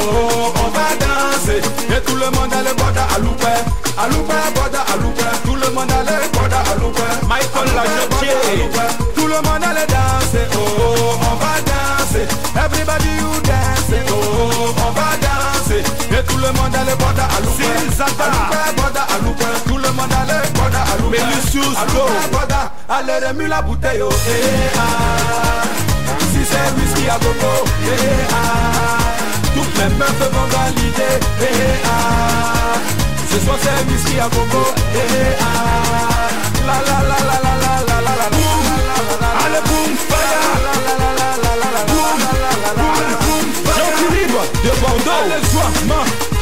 oh, 0.00 0.52
on 0.64 0.68
va 0.70 0.88
danser. 1.00 1.60
Et 1.90 2.00
tout 2.02 2.16
le 2.16 2.26
monde 2.30 2.52
allait 2.52 2.74
boire 2.74 2.92
à 3.14 3.18
loupé 3.18 3.52
À 3.98 4.08
loupé, 4.08 4.34
boire 4.54 4.86
à 4.92 4.96
loupé 5.02 5.24
Tout 5.44 5.54
le 5.56 5.70
monde 5.74 5.90
allait 5.90 6.28
boire 6.32 6.48
à 6.52 6.74
loupé 6.78 7.02
Michael 7.28 7.68
la 7.74 7.82
Tout 9.14 9.26
le 9.26 9.34
monde 9.34 9.64
allait 9.64 9.86
danser, 9.86 10.44
oh, 10.54 11.16
on 11.20 11.34
va 11.36 11.54
danser. 11.70 12.26
Everybody 12.54 13.10
you 13.18 13.32
dance, 13.42 13.92
oh, 14.10 14.74
on 14.86 14.90
va 14.92 15.10
danser. 15.22 15.82
Et 16.12 16.22
tout 16.24 16.38
le 16.38 16.50
monde 16.52 16.74
allait 16.74 16.96
boire 16.96 17.14
à 17.18 17.40
loupé 17.40 17.64
À 17.64 18.08
loupé, 18.08 18.60
boire 18.76 19.06
à 19.08 19.18
loupé 19.24 19.44
Tout 19.66 19.78
le 19.78 19.90
monde 19.92 20.12
allait 20.22 20.48
boire 20.54 20.70
à 20.92 20.96
loupé 21.02 21.18
Mais 21.18 21.34
Lucius, 21.34 21.78
go. 21.94 22.04
Allez, 22.90 23.26
remue 23.26 23.46
la 23.46 23.60
bouteille, 23.62 24.00
oh, 24.02 24.08
eh, 24.10 24.78
ah 24.78 25.62
Si 26.32 26.40
c'est 26.44 26.80
whisky 26.80 27.08
à 27.08 27.18
gogo, 27.18 27.64
eh, 27.84 28.26
ah 28.32 29.27
Toutes 29.58 29.76
les 29.76 29.90
meufs 29.96 30.30
vont 30.30 30.46
valider, 30.56 31.18
eh, 31.42 31.82
ah 31.84 32.78
Ce 33.28 33.40
soir 33.44 33.56
c'est 33.60 34.20
à 34.20 34.28
gogo, 34.28 34.64
eh, 34.94 35.34
ah 35.40 36.28
La 36.64 36.74
la 36.86 36.98
la 37.02 37.18
la 37.28 37.36
la 37.42 37.54
la 37.64 37.74
la 37.88 37.96
la 37.98 38.14
la 38.14 38.26
la 39.18 39.28
Allez, 39.42 39.62
boum, 39.66 39.90
fire 40.06 40.46
La 40.62 40.74
la 40.86 40.94
la 41.02 41.10
la 41.18 41.30
la 41.42 41.50
la 41.58 41.72
la 41.74 41.90
la 42.78 42.86
Allez, 42.94 43.18
boum, 43.18 43.46
fire 43.64 43.82
Jean-Philippe 43.98 44.38
de 44.62 44.70
Bordeaux 44.80 45.18
Allez, 45.26 45.42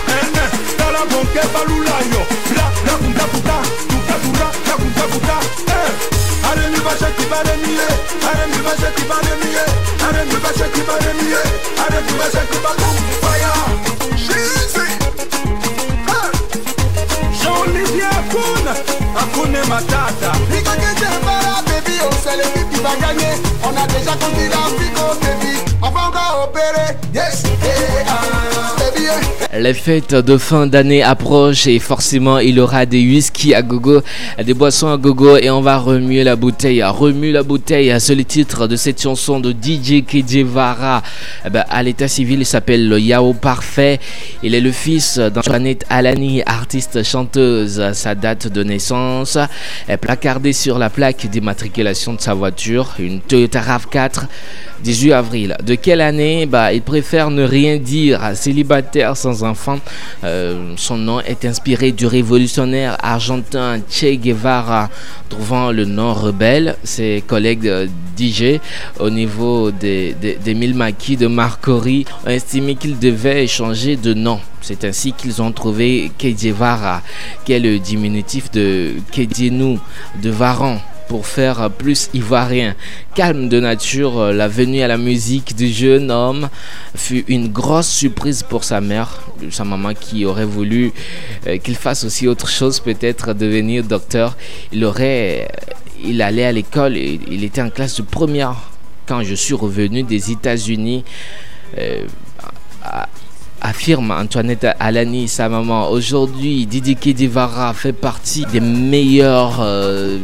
eh, 0.09 0.25
eh 0.35 0.51
Dans 0.77 0.91
la 0.93 1.03
banque, 1.09 1.41
baloula, 1.55 1.97
yo 2.13 2.21
Bla, 2.51 2.67
la, 2.85 2.95
bunda, 2.99 3.25
bouta 3.33 3.59
Tuka, 3.89 4.17
dura, 4.25 4.49
la, 4.69 4.75
bunda, 4.77 5.05
bouta, 5.11 5.37
eh 5.69 6.26
Aremi 6.57 6.85
başa 6.85 7.17
kibare 7.17 7.57
miye 7.57 7.89
Aremi 8.29 8.65
başa 8.65 8.95
kibare 8.95 9.35
miye 9.45 9.65
Aremi 10.09 10.43
başa 10.45 10.73
kibare 10.73 11.07
baby 21.67 21.99
oh, 22.03 22.11
les 22.37 22.65
qui 22.71 22.83
va 22.83 22.95
gagner. 23.01 23.35
On 23.65 23.77
a 23.77 23.87
déjà 23.87 24.13
oh, 25.83 26.45
opérer. 26.45 26.97
Yes, 27.13 27.43
ah 28.09 28.86
les 29.59 29.73
fêtes 29.73 30.15
de 30.15 30.37
fin 30.37 30.67
d'année 30.67 31.03
approchent 31.03 31.67
et 31.67 31.79
forcément 31.79 32.39
il 32.39 32.57
y 32.57 32.61
aura 32.61 32.85
des 32.85 33.01
whisky 33.01 33.55
à 33.55 33.63
gogo, 33.63 34.03
des 34.45 34.53
boissons 34.53 34.89
à 34.89 34.99
gogo 34.99 35.39
et 35.39 35.49
on 35.51 35.63
va 35.63 35.79
remuer 35.79 36.25
la 36.25 36.37
bouteille. 36.37 36.83
Remue 36.83 37.33
la 37.33 37.43
bouteille, 37.43 37.95
c'est 37.99 38.15
le 38.15 38.25
titre 38.25 38.67
de 38.67 38.77
cette 38.77 39.01
chanson 39.01 39.41
de 39.41 39.53
DJ 39.53 40.05
Kejevara. 40.05 41.03
Eh 41.47 41.51
ben, 41.51 41.65
à 41.71 41.83
l'état 41.83 42.07
civil, 42.07 42.41
il 42.41 42.47
s'appelle 42.47 42.87
le 42.87 43.01
Yao 43.01 43.33
Parfait. 43.33 43.99
Il 44.43 44.55
est 44.55 44.61
le 44.61 44.73
fils 44.73 45.19
d'Antoinette 45.19 45.87
Alani, 45.89 46.43
artiste 46.45 47.03
chanteuse. 47.03 47.93
Sa 47.95 48.15
date 48.15 48.49
de 48.49 48.63
naissance 48.63 49.39
est 49.89 49.97
placardée 49.97 50.53
sur 50.53 50.79
la 50.79 50.91
plaque 50.91 51.27
d'immatriculation 51.31 52.13
de 52.13 52.21
sa 52.21 52.35
voiture, 52.35 52.95
une 52.99 53.21
Toyota 53.21 53.61
RAV4 53.61 54.27
18 54.83 55.13
avril. 55.13 55.57
De 55.65 55.75
quelle 55.75 56.01
année? 56.01 56.47
Bah, 56.47 56.73
Il 56.73 56.83
préfère 56.83 57.31
ne 57.31 57.43
rien 57.45 57.79
dire. 57.79 58.21
Célibataire 58.35 58.96
sans 59.15 59.45
enfant. 59.45 59.79
Euh, 60.25 60.75
son 60.77 60.97
nom 60.97 61.21
est 61.21 61.45
inspiré 61.45 61.93
du 61.93 62.07
révolutionnaire 62.07 62.97
argentin 63.03 63.81
Che 63.89 64.17
Guevara. 64.17 64.89
Trouvant 65.29 65.71
le 65.73 65.85
nom 65.85 66.15
rebelle, 66.15 66.77
ses 66.85 67.23
collègues 67.27 67.69
euh, 67.69 67.87
DJ 68.19 68.61
au 68.99 69.11
niveau 69.11 69.71
des, 69.71 70.15
des, 70.15 70.55
mille 70.55 70.75
de 70.75 71.27
Marcory 71.27 72.07
ont 72.25 72.31
estimé 72.31 72.75
qu'il 72.77 72.99
devait 72.99 73.47
changer 73.47 73.97
de 73.97 74.15
nom. 74.15 74.41
C'est 74.61 74.85
ainsi 74.85 75.13
qu'ils 75.13 75.43
ont 75.43 75.53
trouvé 75.53 76.11
Guevara, 76.19 77.03
qui 77.45 77.53
est 77.53 77.61
le 77.61 77.79
diminutif 77.79 78.51
de 78.51 78.95
Kedjenou, 79.13 79.79
de 80.23 80.31
Varan 80.31 80.81
pour 81.09 81.27
faire 81.27 81.71
plus 81.71 82.09
ivoirien. 82.15 82.75
Calme 83.15 83.49
de 83.49 83.61
nature, 83.61 84.19
euh, 84.19 84.33
la 84.33 84.49
venue 84.49 84.83
à 84.83 84.89
la 84.89 84.97
musique 84.97 85.55
du 85.55 85.69
jeune 85.69 86.11
homme 86.11 86.49
fut 86.95 87.25
une 87.29 87.49
grosse 87.49 87.89
surprise 87.89 88.43
pour 88.43 88.65
sa 88.65 88.81
mère, 88.81 89.23
sa 89.51 89.65
maman 89.65 89.95
qui 89.95 90.25
aurait 90.25 90.45
voulu 90.45 90.93
euh, 91.47 91.59
qu'il 91.59 91.77
fasse 91.77 92.05
aussi 92.05 92.29
autre 92.29 92.49
chose, 92.49 92.81
peut-être 92.81 93.35
devenir 93.35 93.85
docteur. 93.85 94.37
Il 94.73 94.85
aurait, 94.85 95.49
euh, 95.51 95.73
il 96.05 96.23
allait 96.23 96.45
à 96.45 96.53
l'école, 96.53 96.97
il 96.97 97.45
était 97.45 97.63
en 97.63 97.71
classe 97.71 97.97
de 97.97 98.03
première 98.03 98.57
quand 99.07 99.23
je 99.23 99.35
suis 99.35 99.55
revenu 99.55 100.03
des 100.03 100.33
États-Unis 100.33 101.05
affirme 103.61 104.11
Antoinette 104.11 104.67
Alani, 104.79 105.29
sa 105.29 105.49
maman. 105.49 105.91
Aujourd'hui, 105.91 106.67
Didi 106.67 106.97
Kedivara 106.97 107.75
fait 107.75 107.93
partie 107.93 108.45
des 108.47 108.61
meilleurs 108.61 109.59
euh, 109.61 110.19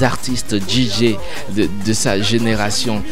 artistes 0.00 0.56
DJ 0.68 1.16
de, 1.54 1.92
sa 1.92 2.20
génération 2.20 3.02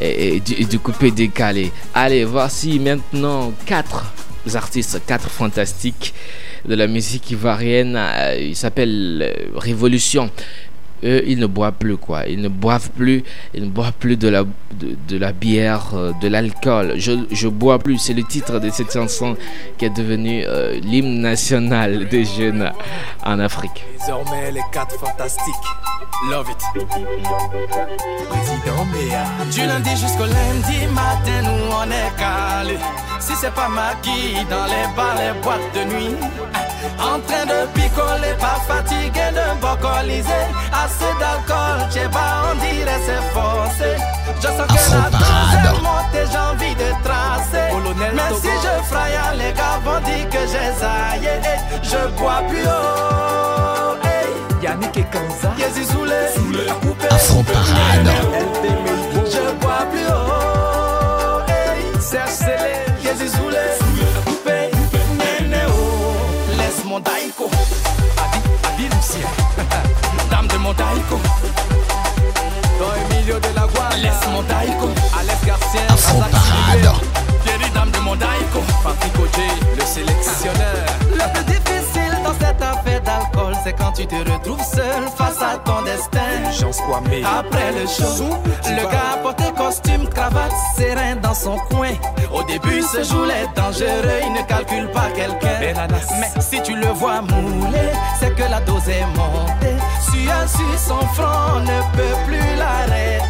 et, 0.00 0.40
du, 0.40 0.78
coupé 0.78 1.10
décalé. 1.10 1.72
Allez, 1.94 2.24
voici 2.24 2.78
maintenant 2.78 3.52
quatre 3.66 4.12
artistes, 4.54 5.00
quatre 5.06 5.28
fantastiques 5.30 6.14
de 6.66 6.74
la 6.74 6.86
musique 6.86 7.30
ivoirienne. 7.30 7.96
Euh, 7.96 8.36
il 8.40 8.56
s'appelle 8.56 9.22
euh, 9.22 9.58
Révolution 9.58 10.30
eux, 11.02 11.22
ils 11.26 11.38
ne 11.38 11.46
boivent 11.46 11.74
plus 11.78 11.96
quoi. 11.96 12.26
Ils 12.26 12.40
ne 12.40 12.48
boivent 12.48 12.90
plus, 12.90 13.24
ils 13.54 13.64
ne 13.64 13.70
boivent 13.70 13.92
plus 13.92 14.16
de 14.16 14.28
la, 14.28 14.44
de, 14.74 15.16
la 15.16 15.32
bière, 15.32 15.90
euh, 15.94 16.12
de 16.20 16.28
l'alcool. 16.28 16.94
Je, 16.96 17.12
je 17.30 17.48
bois 17.48 17.78
plus. 17.78 17.98
C'est 17.98 18.14
le 18.14 18.22
titre 18.22 18.58
de 18.60 18.70
cette 18.70 18.92
chanson 18.92 19.36
qui 19.78 19.84
est 19.84 19.96
devenue 19.96 20.44
euh, 20.46 20.78
l'hymne 20.80 21.20
national 21.20 22.08
des 22.08 22.24
jeunes 22.24 22.70
en 23.24 23.38
Afrique. 23.38 23.84
Désormais, 23.98 24.50
les 24.52 24.62
quatre 24.72 24.98
fantastiques. 24.98 25.54
Love 26.30 26.48
it. 26.50 26.62
Président 28.30 28.86
Béa. 28.92 29.24
Du 29.50 29.66
lundi 29.66 29.90
jusqu'au 29.90 30.24
lundi 30.24 30.86
matin, 30.94 31.42
nous 31.42 31.70
on 31.70 31.90
est 31.90 32.16
calé. 32.16 32.78
Si 33.18 33.32
c'est 33.34 33.52
pas 33.52 33.68
maquille 33.68 34.44
dans 34.48 34.64
les 34.66 34.86
bars, 34.96 35.16
les 35.16 35.40
boîtes 35.42 35.74
de 35.74 35.84
nuit. 35.92 36.16
En 36.98 37.18
train 37.20 37.44
de 37.46 37.66
picoler, 37.74 38.34
pas 38.38 38.60
fatigué 38.66 39.32
de 39.32 39.60
bocoliser. 39.60 40.46
Assez 40.84 41.14
d'alcool, 41.18 41.88
j'ai 41.90 42.08
pas, 42.10 42.42
on 42.50 42.54
dirait 42.56 43.00
c'est 43.06 43.24
forcé. 43.32 43.96
Je 44.36 44.46
sens 44.46 44.66
que 44.68 44.74
la 44.92 45.08
dose 45.10 45.54
est 45.54 45.80
montée, 45.80 46.26
j'ai 46.30 46.38
envie 46.38 46.74
de 46.74 46.88
tracer. 47.02 47.68
Mais 48.14 48.34
si 48.36 48.52
je 48.62 48.84
fraye, 48.84 49.18
les 49.38 49.52
gars 49.54 49.78
vont 49.82 50.00
dire 50.00 50.28
que 50.28 50.40
j'ai 50.40 50.72
zaillé. 50.78 51.34
Je 51.82 52.00
bois 52.18 52.42
plus 52.48 52.66
haut. 52.66 53.96
Yannick 54.62 54.96
et 54.96 55.04
Kanza. 55.04 55.50
Yézi 55.58 55.84
Zoulé. 55.84 56.28
Afro 57.10 57.42
Parade. 57.42 58.10
Je 59.24 59.52
bois 59.60 59.86
plus 59.90 60.06
haut. 60.06 60.43
Mon 74.30 74.42
daïko. 74.42 74.88
Alex 75.18 75.44
Garcia. 75.44 75.80
Afro 75.88 76.18
Parade. 76.18 76.94
Thierry 77.44 77.70
Dame 77.74 77.90
de 77.90 77.98
mon 78.00 78.16
daïko. 78.16 78.60
Patrick 78.82 79.18
Oje, 79.18 79.48
le 79.76 79.84
sélectionneur. 79.84 80.86
Le 81.10 81.32
plus 81.34 81.44
difficile 81.44 82.18
dans 82.24 82.34
cette 82.34 82.62
affaire 82.62 83.00
d'alcool, 83.02 83.54
c'est 83.64 83.74
quand 83.74 83.92
tu 83.92 84.06
te 84.06 84.16
retrouves 84.16 84.64
seul 84.64 85.04
face 85.16 85.42
à 85.42 85.58
ton 85.58 85.82
destin. 85.82 86.20
Après 87.38 87.72
le 87.72 87.86
show, 87.86 88.36
le 88.66 88.82
gars 88.82 89.18
portait 89.22 89.52
costume, 89.56 90.08
cravate, 90.08 90.52
serein 90.76 91.16
dans 91.22 91.34
son 91.34 91.56
coin. 91.70 91.92
Au 92.32 92.42
début, 92.44 92.82
ce 92.82 93.02
jour 93.02 93.26
est 93.26 93.48
dangereux, 93.56 94.20
il 94.26 94.32
ne 94.32 94.42
calcule 94.42 94.88
pas 94.90 95.10
quelqu'un. 95.14 95.60
Mais 95.60 96.40
si 96.40 96.62
tu 96.62 96.74
le 96.74 96.88
vois 96.88 97.20
mouler, 97.22 97.92
c'est 98.18 98.34
que 98.34 98.42
la 98.42 98.60
dose 98.60 98.88
est 98.88 99.06
montée. 99.16 99.76
Suant 100.00 100.46
sur 100.46 100.78
son 100.78 101.06
front, 101.08 101.56
on 101.56 101.60
ne 101.60 101.80
peut 101.96 102.16
plus 102.26 102.56
l'arrêter. 102.56 103.24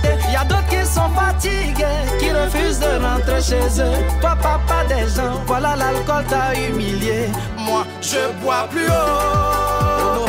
D'autres 0.49 0.64
sont 1.05 1.15
fatigués, 1.15 2.19
qui 2.19 2.31
refusent 2.31 2.81
de 2.81 3.05
rentrer 3.05 3.43
chez 3.43 3.81
eux. 3.81 3.99
Toi, 4.21 4.37
papa 4.41 4.85
des 4.89 5.09
gens, 5.15 5.41
voilà 5.47 5.77
l'alcool 5.77 6.25
t'a 6.29 6.55
humilié. 6.55 7.29
Moi, 7.59 7.85
je 8.01 8.33
bois 8.43 8.67
plus 8.71 8.87
haut. 8.87 10.25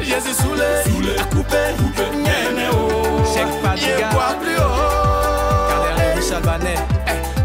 Jésus 0.00 0.34
saoulé, 0.34 1.18
à 1.18 1.24
couper, 1.24 1.74
Nyene 2.12 2.70
oh. 2.72 3.22
Cheikh 3.32 3.62
Fadiga. 3.62 4.08
Je 4.08 4.14
bois 4.14 4.34
plus 4.42 4.56
haut. 4.56 6.16
Michel 6.16 6.42
Banet. 6.42 6.78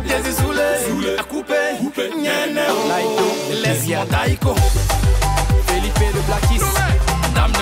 Jésus 0.07 0.35
saoulé, 0.35 1.15
couper, 1.29 2.09
Nyene 2.17 2.61
oh. 2.69 2.89
Laïdo, 2.89 3.61
Laisse 3.63 3.87
mon. 4.43 4.55
Felipe 5.67 6.15
de 6.15 6.21
Blackis. 6.21 6.94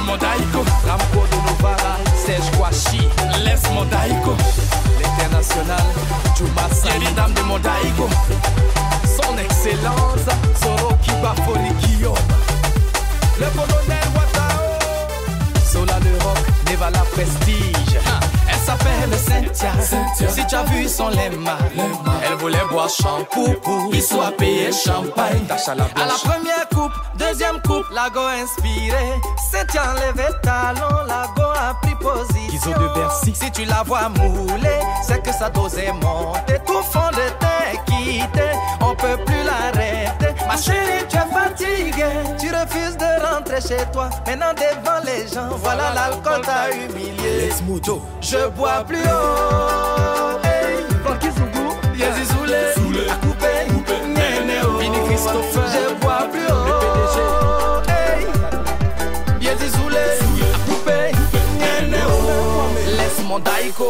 Dame 0.03 0.05
de 0.05 0.11
mon 0.11 0.17
daïko. 0.17 0.65
Ramco 0.87 1.27
de 1.31 1.35
Novara. 1.47 1.97
Serge 2.25 2.49
Kouachi. 2.57 3.07
Laisse 3.43 3.69
mon 3.73 3.85
daïko. 3.85 4.35
L'international. 4.99 5.83
Juma 6.37 6.67
Thierry 6.69 7.05
Sali. 7.05 7.15
Dame 7.15 7.33
de 7.33 7.41
mon 7.41 7.59
daïko. 7.59 8.09
Son 9.05 9.37
excellence. 9.37 10.25
Zoro 10.61 10.93
Kibafoni 11.01 11.71
Guillaume. 11.81 12.15
Le 13.39 13.45
colonel 13.47 14.07
Watao. 14.15 14.63
Sola 15.71 15.99
le 15.99 16.23
rock. 16.23 16.37
Nevala 16.69 17.03
Prestige. 17.13 18.12
Elle 18.65 18.69
s'appelle 18.69 19.19
Cynthia. 19.19 19.71
Si 20.29 20.45
tu 20.47 20.55
as 20.55 20.63
vu 20.63 20.87
son 20.87 21.09
lemma, 21.09 21.57
elle 22.25 22.37
voulait 22.37 22.63
boire 22.71 22.87
shampoo 22.87 23.53
pour 23.61 23.93
soit 23.95 24.31
payé 24.37 24.71
champagne. 24.71 25.43
Tâche 25.49 25.67
à 25.67 25.75
la 25.75 25.83
À 25.83 26.05
la 26.05 26.13
première 26.13 26.69
coupe, 26.73 26.93
deuxième 27.17 27.59
coupe, 27.61 27.89
lago 27.91 28.21
inspiré. 28.21 29.19
Cynthia 29.51 29.81
enlevé 29.91 30.29
talon, 30.43 31.05
lago 31.07 31.49
a 31.53 31.73
pris 31.81 31.95
position. 31.95 32.71
De 32.71 32.93
Bercy. 32.95 33.33
Si 33.35 33.51
tu 33.51 33.65
la 33.65 33.83
vois 33.83 34.07
mouler, 34.07 34.79
c'est 35.05 35.21
que 35.21 35.33
sa 35.33 35.49
dose 35.49 35.77
est 35.77 35.91
montée. 35.91 36.59
Tout 36.65 36.81
fond 36.83 37.09
de 37.11 37.29
teint 37.39 37.83
quitté, 37.85 38.49
on 38.79 38.95
peut 38.95 39.17
plus 39.25 39.43
l'arrêter. 39.43 40.02
Ma 40.53 40.61
chérie, 40.61 41.03
tu 41.09 41.17
es 41.17 41.33
fatiguée, 41.33 42.13
tu 42.39 42.49
refuses 42.49 42.95
de 42.95 43.25
rentrer 43.25 43.59
chez 43.59 43.83
toi. 43.91 44.07
Maintenant 44.27 44.53
devant 44.53 45.03
les 45.03 45.27
gens, 45.27 45.49
voilà 45.63 45.91
l'alcool 45.95 46.41
t'a 46.45 46.69
humilié. 46.69 47.49
Je 48.21 48.47
bois 48.49 48.83
plus 48.87 48.97
haut. 48.99 50.37
Hey. 50.43 50.85
Francky 51.03 51.29
Zougou. 51.31 51.73
Yézi 51.95 52.25
Zoulé, 52.25 53.09
à 53.09 53.15
couper, 53.15 53.65
Néné 54.05 54.59
oh. 54.63 54.77
Vini 54.77 54.97
Christopher. 55.07 55.63
Je 55.73 55.93
bois 55.95 56.27
plus 56.31 56.45
haut. 56.45 57.81
Hey. 57.89 58.27
Zoulé, 59.69 59.97
à 60.53 60.57
couper, 60.69 61.11
Néné 61.57 62.03
oh. 62.07 62.69
Laisse 62.95 63.25
mon 63.27 63.39
daïko. 63.39 63.89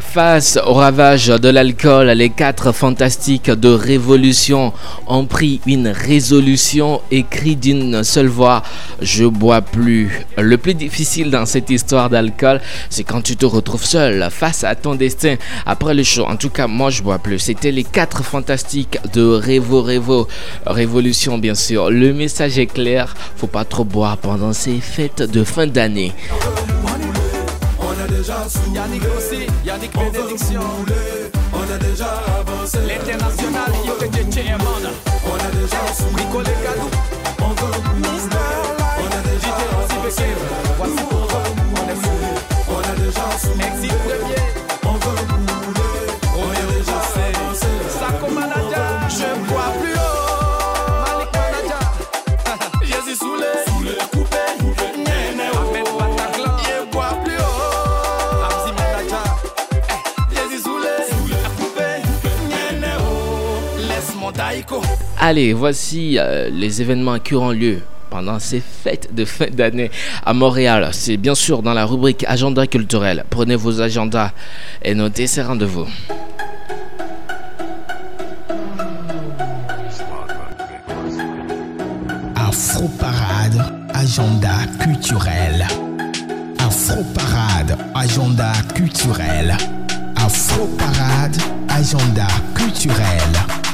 Face 0.00 0.58
au 0.66 0.74
ravage 0.74 1.26
de 1.26 1.48
l'alcool, 1.48 2.08
les 2.08 2.30
quatre 2.30 2.72
fantastiques 2.72 3.50
de 3.50 3.68
Révolution 3.68 4.72
ont 5.06 5.26
pris 5.26 5.60
une 5.66 5.88
résolution 5.88 7.02
écrite 7.10 7.60
d'une 7.60 8.02
seule 8.02 8.28
voix. 8.28 8.62
Je 9.02 9.24
bois 9.24 9.60
plus. 9.60 10.24
Le 10.38 10.56
plus 10.56 10.74
difficile 10.74 11.30
dans 11.30 11.44
cette 11.44 11.68
histoire 11.68 12.08
d'alcool, 12.08 12.60
c'est 12.88 13.04
quand 13.04 13.20
tu 13.20 13.36
te 13.36 13.44
retrouves 13.44 13.84
seul 13.84 14.28
face 14.30 14.64
à 14.64 14.74
ton 14.74 14.94
destin 14.94 15.36
après 15.66 15.92
le 15.92 16.02
show. 16.02 16.24
En 16.24 16.36
tout 16.36 16.50
cas, 16.50 16.66
moi, 16.66 16.90
je 16.90 17.02
bois 17.02 17.18
plus. 17.18 17.38
C'était 17.38 17.72
les 17.72 17.84
quatre 17.84 18.24
fantastiques 18.24 18.98
de 19.12 19.22
Révo 19.22 19.82
Révo. 19.82 20.28
Révolution, 20.64 21.36
bien 21.36 21.54
sûr. 21.54 21.90
Le 21.90 22.14
message 22.14 22.58
est 22.58 22.66
clair. 22.66 23.14
Faut 23.36 23.48
pas 23.48 23.64
trop 23.64 23.84
boire 23.84 24.16
pendant 24.16 24.52
ces 24.52 24.80
fêtes 24.80 25.22
de 25.22 25.44
fin 25.44 25.66
d'année. 25.66 26.12
Yannick 28.26 29.02
aussi, 29.16 29.46
Yannick 29.64 29.92
Bénédiction. 29.92 30.60
On 31.52 31.72
a 31.72 31.78
déjà 31.78 32.06
avancé. 32.40 32.78
L'international, 32.84 33.70
yo 33.86 33.92
que 33.94 34.06
tu 34.06 34.24
tiens, 34.28 34.58
man. 34.58 34.90
On 35.24 35.34
a 35.36 35.50
déjà 35.52 35.76
Nico 36.16 36.38
Le 36.38 36.44
Gadou. 36.44 36.90
On 37.40 37.50
veut. 37.50 37.72
Light. 38.02 38.32
On 38.98 39.06
a 39.06 39.32
déjà 39.32 39.54
avancé. 39.54 40.65
Allez, 65.18 65.54
voici 65.54 66.18
euh, 66.18 66.50
les 66.50 66.82
événements 66.82 67.18
qui 67.18 67.34
auront 67.34 67.50
lieu 67.50 67.80
pendant 68.10 68.38
ces 68.38 68.60
fêtes 68.60 69.14
de 69.14 69.24
fin 69.24 69.46
d'année 69.46 69.90
à 70.24 70.34
Montréal. 70.34 70.88
C'est 70.92 71.16
bien 71.16 71.34
sûr 71.34 71.62
dans 71.62 71.72
la 71.72 71.86
rubrique 71.86 72.24
agenda 72.28 72.66
culturel. 72.66 73.24
Prenez 73.30 73.56
vos 73.56 73.80
agendas 73.80 74.32
et 74.82 74.94
notez 74.94 75.26
ces 75.26 75.42
rendez-vous. 75.42 75.86
Afro 82.36 82.88
Parade, 82.98 83.88
agenda 83.94 84.54
culturel. 84.82 85.66
Afro 86.58 87.02
Parade, 87.14 87.76
agenda 87.94 88.52
culturel. 88.74 89.56
Afro 90.16 90.66
Parade, 90.78 91.36
agenda 91.68 92.26
culturel. 92.54 93.65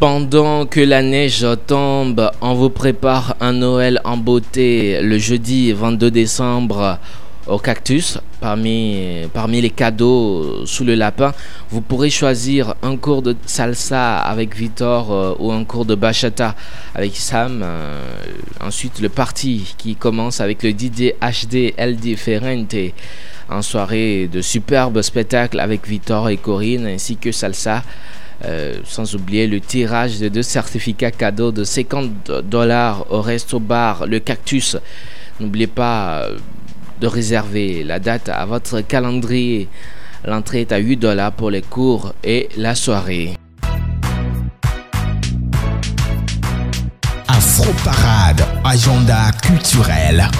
Pendant 0.00 0.64
que 0.64 0.80
la 0.80 1.02
neige 1.02 1.46
tombe, 1.66 2.30
on 2.40 2.54
vous 2.54 2.70
prépare 2.70 3.36
un 3.38 3.52
Noël 3.52 4.00
en 4.04 4.16
beauté 4.16 4.98
le 5.02 5.18
jeudi 5.18 5.74
22 5.74 6.10
décembre 6.10 6.98
au 7.46 7.58
Cactus. 7.58 8.16
Parmi, 8.40 9.28
parmi 9.34 9.60
les 9.60 9.68
cadeaux 9.68 10.64
sous 10.64 10.84
le 10.84 10.94
lapin, 10.94 11.34
vous 11.68 11.82
pourrez 11.82 12.08
choisir 12.08 12.76
un 12.82 12.96
cours 12.96 13.20
de 13.20 13.36
salsa 13.44 14.16
avec 14.20 14.56
Victor 14.56 15.12
euh, 15.12 15.34
ou 15.38 15.52
un 15.52 15.64
cours 15.64 15.84
de 15.84 15.94
bachata 15.94 16.56
avec 16.94 17.14
Sam. 17.14 17.60
Euh, 17.62 18.00
ensuite, 18.62 19.00
le 19.00 19.10
party 19.10 19.74
qui 19.76 19.96
commence 19.96 20.40
avec 20.40 20.62
le 20.62 20.70
DJ 20.70 21.12
HD 21.20 21.74
El 21.76 21.96
Differente 21.96 22.74
en 23.50 23.60
soirée 23.60 24.30
de 24.32 24.40
superbes 24.40 25.02
spectacles 25.02 25.60
avec 25.60 25.86
Victor 25.86 26.30
et 26.30 26.38
Corinne 26.38 26.86
ainsi 26.86 27.18
que 27.18 27.32
salsa. 27.32 27.82
Euh, 28.44 28.80
sans 28.84 29.14
oublier 29.14 29.46
le 29.46 29.60
tirage 29.60 30.18
de 30.18 30.28
deux 30.28 30.42
certificats 30.42 31.10
cadeaux 31.10 31.52
de 31.52 31.62
50 31.62 32.30
dollars 32.44 33.04
au 33.10 33.20
resto 33.20 33.60
bar 33.60 34.06
Le 34.06 34.18
Cactus. 34.18 34.78
N'oubliez 35.40 35.66
pas 35.66 36.22
euh, 36.22 36.38
de 37.00 37.06
réserver 37.06 37.84
la 37.84 37.98
date 37.98 38.30
à 38.30 38.46
votre 38.46 38.80
calendrier. 38.80 39.68
L'entrée 40.24 40.62
est 40.62 40.72
à 40.72 40.78
8 40.78 40.96
dollars 40.96 41.32
pour 41.32 41.50
les 41.50 41.60
cours 41.60 42.14
et 42.24 42.48
la 42.56 42.74
soirée. 42.74 43.34
Afro 47.28 47.72
Parade, 47.84 48.42
agenda 48.64 49.32
culturel. 49.42 50.30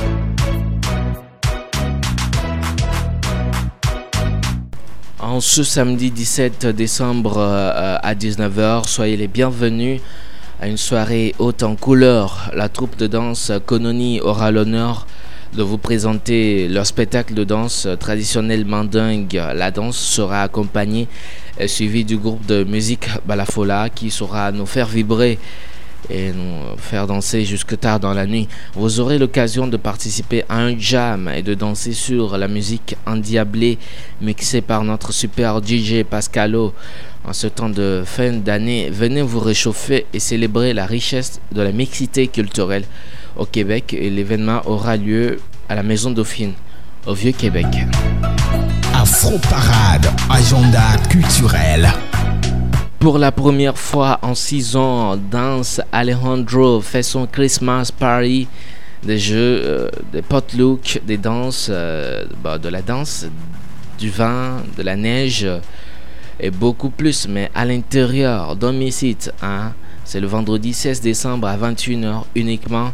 En 5.31 5.39
ce 5.39 5.63
samedi 5.63 6.11
17 6.11 6.67
décembre 6.67 7.37
euh, 7.39 7.97
à 8.03 8.17
19h, 8.17 8.89
soyez 8.89 9.17
les 9.17 9.29
bienvenus 9.29 10.01
à 10.61 10.67
une 10.67 10.77
soirée 10.77 11.37
haute 11.39 11.63
en 11.63 11.77
couleur. 11.77 12.51
La 12.53 12.69
troupe 12.69 12.97
de 12.97 13.07
danse 13.07 13.53
Kononi 13.65 14.21
aura 14.21 14.51
l'honneur 14.51 15.07
de 15.55 15.63
vous 15.63 15.79
présenter 15.79 16.67
leur 16.67 16.85
spectacle 16.85 17.35
de 17.35 17.45
danse 17.45 17.87
traditionnel 18.01 18.65
mandingue. 18.65 19.41
La 19.55 19.71
danse 19.71 19.99
sera 19.99 20.43
accompagnée 20.43 21.07
et 21.61 21.69
suivie 21.69 22.05
du 22.05 22.17
groupe 22.17 22.45
de 22.47 22.65
musique 22.65 23.09
Balafola 23.25 23.89
qui 23.89 24.11
saura 24.11 24.51
nous 24.51 24.67
faire 24.67 24.89
vibrer 24.89 25.39
et 26.09 26.33
nous 26.33 26.77
faire 26.79 27.07
danser 27.07 27.45
jusque 27.45 27.79
tard 27.79 28.01
dans 28.01 28.15
la 28.15 28.27
nuit. 28.27 28.49
Vous 28.75 29.01
aurez 29.01 29.19
l'occasion 29.19 29.67
de 29.67 29.77
participer 29.77 30.45
à 30.49 30.59
un 30.59 30.79
jam 30.79 31.29
et 31.29 31.43
de 31.43 31.55
danser 31.55 31.93
sur 31.93 32.39
la 32.39 32.49
musique 32.49 32.97
endiablée 33.07 33.79
mixée 34.21 34.61
par 34.61 34.85
notre 34.85 35.13
super 35.13 35.61
DJ 35.65 36.03
Pascalo. 36.09 36.73
En 37.25 37.33
ce 37.33 37.47
temps 37.47 37.69
de 37.69 38.03
fin 38.07 38.33
d'année, 38.33 38.89
venez 38.91 39.23
vous 39.23 39.41
réchauffer 39.41 40.07
et 40.13 40.21
célébrer 40.21 40.73
la 40.73 40.87
richesse 40.87 41.41
de 41.53 41.61
la 41.61 41.73
mixité 41.73 42.29
culturelle 42.29 42.85
au 43.37 43.45
Québec 43.45 43.93
et 43.93 44.09
l'événement 44.09 44.63
aura 44.67 44.97
lieu 44.97 45.39
à 45.69 45.75
la 45.75 45.83
Maison 45.83 46.11
Dauphine, 46.11 46.55
au 47.07 47.15
Vieux-Québec. 47.15 47.67
Agenda 50.31 50.97
culturel. 51.09 51.91
Pour 53.01 53.17
la 53.17 53.33
première 53.33 53.79
fois 53.79 54.19
en 54.21 54.35
six 54.35 54.77
ans, 54.77 55.17
Dance 55.17 55.81
Alejandro 55.91 56.83
fait 56.83 57.03
son 57.03 57.27
Christmas 57.27 57.91
Party. 57.99 58.47
Des 59.03 59.19
jeux, 59.19 59.63
euh, 59.65 59.89
des 60.13 60.21
potlucks, 60.21 61.01
des 61.07 61.17
danses, 61.17 61.69
euh, 61.71 62.27
bah, 62.45 62.59
de 62.59 62.69
la 62.69 62.83
danse, 62.83 63.27
du 63.99 64.11
vin, 64.11 64.59
de 64.77 64.83
la 64.83 64.97
neige 64.97 65.49
et 66.39 66.51
beaucoup 66.51 66.91
plus, 66.91 67.27
mais 67.27 67.51
à 67.55 67.65
l'intérieur, 67.65 68.55
dans 68.55 68.75
mes 68.75 68.91
sites. 68.91 69.33
Hein. 69.41 69.73
C'est 70.05 70.21
le 70.21 70.27
vendredi 70.27 70.75
16 70.75 71.01
décembre 71.01 71.47
à 71.47 71.57
21h 71.57 72.25
uniquement 72.35 72.93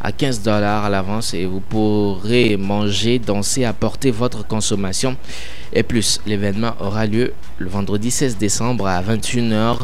à 0.00 0.12
15 0.12 0.42
dollars 0.42 0.84
à 0.84 0.88
l'avance 0.88 1.34
et 1.34 1.44
vous 1.46 1.60
pourrez 1.60 2.56
manger, 2.56 3.18
danser, 3.18 3.64
apporter 3.64 4.10
votre 4.10 4.46
consommation 4.46 5.16
et 5.72 5.82
plus. 5.82 6.20
L'événement 6.26 6.72
aura 6.80 7.06
lieu 7.06 7.32
le 7.58 7.68
vendredi 7.68 8.10
16 8.10 8.38
décembre 8.38 8.86
à 8.86 9.02
21h 9.02 9.78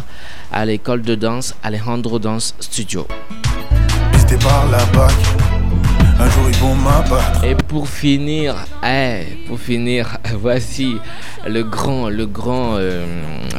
à 0.52 0.64
l'école 0.64 1.02
de 1.02 1.14
danse 1.14 1.54
Alejandro 1.62 2.18
Dance 2.18 2.54
Studio. 2.60 3.06
Et 7.44 7.54
pour 7.54 7.88
finir, 7.88 8.56
eh, 8.84 9.24
pour 9.46 9.58
finir, 9.58 10.18
voici 10.40 10.96
le 11.46 11.62
grand, 11.62 12.08
le 12.08 12.26
grand 12.26 12.76
euh, 12.76 13.04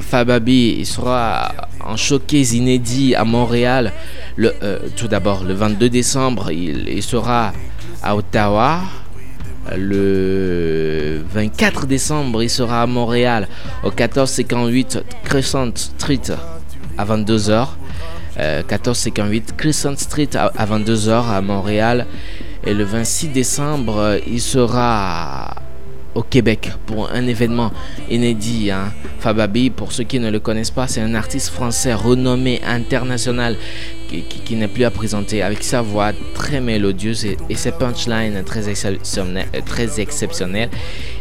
Fababi. 0.01 0.75
Il 0.80 0.86
sera 0.86 1.51
en 1.86 1.95
showcase 1.95 2.53
inédit 2.53 3.15
à 3.15 3.23
Montréal. 3.23 3.93
Euh, 4.39 4.80
tout 4.95 5.08
d'abord, 5.08 5.43
le 5.43 5.53
22 5.53 5.89
décembre, 5.89 6.51
il, 6.51 7.01
sera 7.03 7.53
à 8.03 8.15
Ottawa. 8.15 8.82
Le 9.75 11.23
24 11.30 11.86
décembre, 11.88 12.43
il 12.43 12.49
sera 12.49 12.82
à 12.84 12.88
Montréal 12.88 13.47
au 13.84 13.89
1458 13.89 15.03
Crescent 15.23 15.71
Street 15.75 16.21
à 16.97 17.06
22h. 17.06 17.67
Euh, 18.39 18.58
1458 18.60 19.56
Crescent 19.58 19.97
Street 19.97 20.30
à 20.36 20.65
22h 20.65 21.30
à 21.32 21.41
Montréal. 21.41 22.06
Et 22.67 22.73
le 22.73 22.84
26 22.84 23.30
décembre, 23.30 23.97
euh, 23.97 24.19
il 24.27 24.41
sera 24.41 25.56
au 26.13 26.21
Québec 26.21 26.69
pour 26.86 27.10
un 27.10 27.25
événement 27.25 27.71
inédit. 28.10 28.71
Hein. 28.71 28.91
Fababi, 29.21 29.69
pour 29.69 29.93
ceux 29.93 30.03
qui 30.03 30.19
ne 30.19 30.30
le 30.30 30.41
connaissent 30.41 30.71
pas, 30.71 30.86
c'est 30.86 30.99
un 30.99 31.15
artiste 31.15 31.47
français 31.47 31.93
renommé 31.93 32.60
international 32.67 33.56
qui, 34.10 34.56
n'est 34.58 34.67
plus 34.67 34.84
à 34.84 34.91
présenter 34.91 35.41
avec 35.41 35.63
sa 35.63 35.82
voix 35.82 36.12
très 36.34 36.60
mélodieuse 36.60 37.25
et, 37.25 37.56
ses 37.56 37.71
punchlines 37.71 38.43
très, 38.43 38.67
exceptionnelles, 38.67 39.47
très 39.65 40.01
exceptionnelles. 40.01 40.69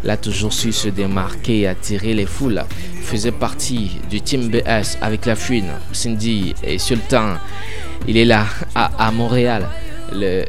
Il 0.03 0.11
a 0.11 0.17
toujours 0.17 0.53
su 0.53 0.73
se 0.73 0.89
démarquer 0.89 1.61
et 1.61 1.69
attirer 1.69 2.13
les 2.13 2.27
foules. 2.27 2.65
Il 2.97 3.03
faisait 3.05 3.31
partie 3.31 4.01
du 4.11 4.21
team 4.21 4.49
BS 4.49 4.99
avec 5.01 5.27
La 5.27 5.37
Fouine, 5.37 5.71
Cindy 5.93 6.57
et 6.65 6.79
Sultan. 6.79 7.35
Il 8.09 8.17
est 8.17 8.25
là 8.25 8.47
à 8.75 9.13
Montréal 9.13 9.69
le, 10.13 10.45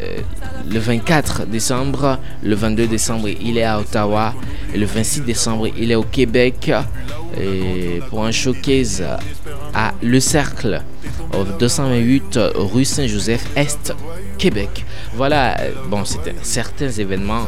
le 0.69 0.79
24 0.79 1.45
décembre, 1.45 2.19
le 2.43 2.55
22 2.55 2.87
décembre, 2.87 3.29
il 3.29 3.57
est 3.57 3.63
à 3.63 3.79
Ottawa 3.79 4.33
Et 4.73 4.77
le 4.77 4.85
26 4.85 5.21
décembre, 5.21 5.67
il 5.77 5.91
est 5.91 5.95
au 5.95 6.03
Québec 6.03 6.71
pour 8.09 8.25
un 8.25 8.31
showcase 8.31 9.03
à 9.73 9.93
Le 10.01 10.19
Cercle, 10.19 10.81
au 11.33 11.43
228 11.43 12.39
rue 12.55 12.85
Saint-Joseph, 12.85 13.45
Est, 13.55 13.93
Québec. 14.37 14.85
Voilà, 15.15 15.57
bon, 15.89 16.03
c'était 16.05 16.35
certains 16.41 16.89
événements 16.89 17.45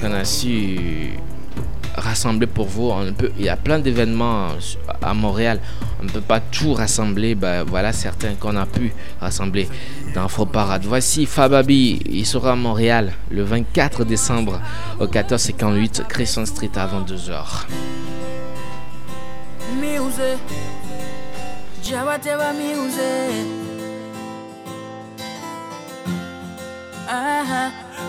qu'on 0.00 0.12
a 0.12 0.24
su 0.24 1.10
rassembler 1.98 2.46
pour 2.46 2.66
vous. 2.66 2.90
On 2.90 3.12
peut, 3.12 3.30
il 3.38 3.44
y 3.44 3.48
a 3.48 3.56
plein 3.56 3.78
d'événements 3.78 4.48
à 5.02 5.14
Montréal. 5.14 5.60
On 6.00 6.04
ne 6.04 6.10
peut 6.10 6.20
pas 6.20 6.40
tout 6.40 6.74
rassembler. 6.74 7.34
Ben, 7.34 7.64
voilà 7.64 7.92
certains 7.92 8.34
qu'on 8.34 8.56
a 8.56 8.66
pu 8.66 8.92
rassembler 9.20 9.68
dans 10.14 10.28
Faux 10.28 10.46
Parade. 10.46 10.84
Voici 10.84 11.26
Fababi. 11.26 12.00
Il 12.06 12.26
sera 12.26 12.52
à 12.52 12.56
Montréal 12.56 13.12
le 13.30 13.42
24 13.42 14.04
décembre 14.04 14.60
au 14.98 15.04
1458 15.04 16.04
Crescent 16.08 16.46
Street 16.46 16.70
à 16.76 16.86
22h. 16.86 17.66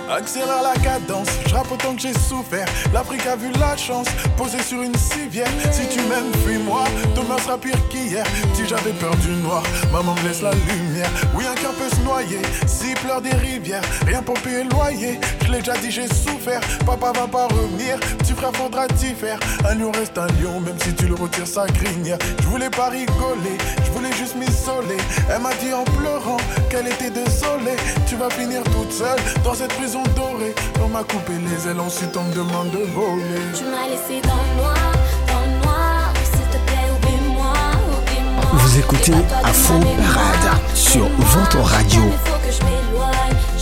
Accélère 0.10 0.64
la 0.64 0.74
cadence, 0.82 1.28
je 1.48 1.54
rappe 1.54 1.72
autant 1.72 1.94
que 1.94 2.02
j'ai 2.02 2.14
souffert. 2.14 2.66
L'Afrique 2.94 3.26
a 3.28 3.36
vu 3.36 3.52
la 3.60 3.78
chance, 3.78 4.08
posée 4.38 4.62
sur 4.62 4.82
une 4.82 4.96
civière. 4.96 5.48
Si 5.72 5.88
tu 5.88 6.02
m'aimes, 6.04 6.34
fuis-moi, 6.46 6.84
demain 7.16 7.38
sera 7.38 7.58
pire 7.58 7.78
qu'hier. 7.90 8.26
Si 8.54 8.68
j'avais 8.68 8.94
peur 8.94 9.16
du 9.18 9.30
noir, 9.44 9.62
maman 9.92 10.16
me 10.16 10.28
laisse 10.28 10.42
la 10.42 10.52
lumière. 10.52 11.10
Oui, 11.36 11.46
un 11.46 11.56
cœur 11.56 11.74
peut 11.74 11.96
se 11.96 12.02
noyer, 12.02 12.42
s'il 12.66 12.96
pleure 12.96 13.22
des 13.22 13.36
rivières. 13.36 13.84
Rien 14.08 14.24
pour 14.24 14.34
payer 14.42 14.64
loyer, 14.64 15.20
je 15.46 15.52
l'ai 15.52 15.60
déjà 15.60 15.78
dit, 15.78 15.92
j'ai 15.92 16.08
souffert. 16.08 16.62
Papa 16.86 17.12
va 17.12 17.28
pas 17.28 17.48
revenir, 17.48 18.00
petit 18.18 18.34
frère 18.34 18.52
faudra 18.54 18.88
t'y 18.88 19.14
faire. 19.14 19.40
Un 19.70 19.76
lion 19.76 19.92
reste 19.92 20.18
un 20.18 20.28
lion, 20.42 20.60
même 20.60 20.80
si 20.80 20.94
tu 20.96 21.06
le 21.06 21.16
retires, 21.16 21.48
ça 21.48 21.68
grigne. 21.68 22.18
Je 22.42 22.48
voulais 22.48 22.72
pas 22.72 22.90
rigoler, 22.90 23.58
je 23.86 23.92
voulais 23.92 24.12
juste 24.14 24.36
m'isoler. 24.36 24.98
Elle 25.30 25.42
m'a 25.42 25.54
dit 25.62 25.72
en 25.72 25.84
pleurant 25.84 26.38
qu'elle 26.72 26.88
était 26.88 27.12
désolée. 27.12 27.78
Tu 28.08 28.16
vas 28.16 28.30
finir 28.32 28.64
toute 28.64 28.92
seule 28.92 29.20
dans 29.44 29.54
cette 29.54 29.79
prison 29.80 30.04
dorée. 30.16 30.54
On 30.84 30.90
m'a 30.90 31.04
coupé 31.04 31.34
les 31.48 31.70
ailes, 31.70 31.80
ensuite 31.80 32.16
on 32.18 32.24
me 32.24 32.34
demande 32.34 32.72
de 32.72 32.84
voler. 32.94 33.42
Tu 33.56 33.64
m'as 33.64 33.88
laissé 33.88 34.22
dans 34.22 34.42
le 34.48 34.62
noir, 34.62 34.76
dans 35.28 35.44
le 35.46 35.64
noir. 35.64 36.14
S'il 36.24 36.48
te 36.54 36.60
plaît, 36.68 36.90
oublie-moi, 36.96 37.54
oublie-moi. 37.96 38.44
Vous 38.54 38.80
écoutez 38.80 39.12
ma 39.12 39.78
mémoire. 39.80 40.14
Parade 40.14 40.60
sur 40.74 41.08
votre 41.08 41.60
radio. 41.60 42.02
Il 42.06 42.30
faut 42.30 42.40
que 42.46 42.52
je 42.52 42.64
m'éloigne. 42.64 43.59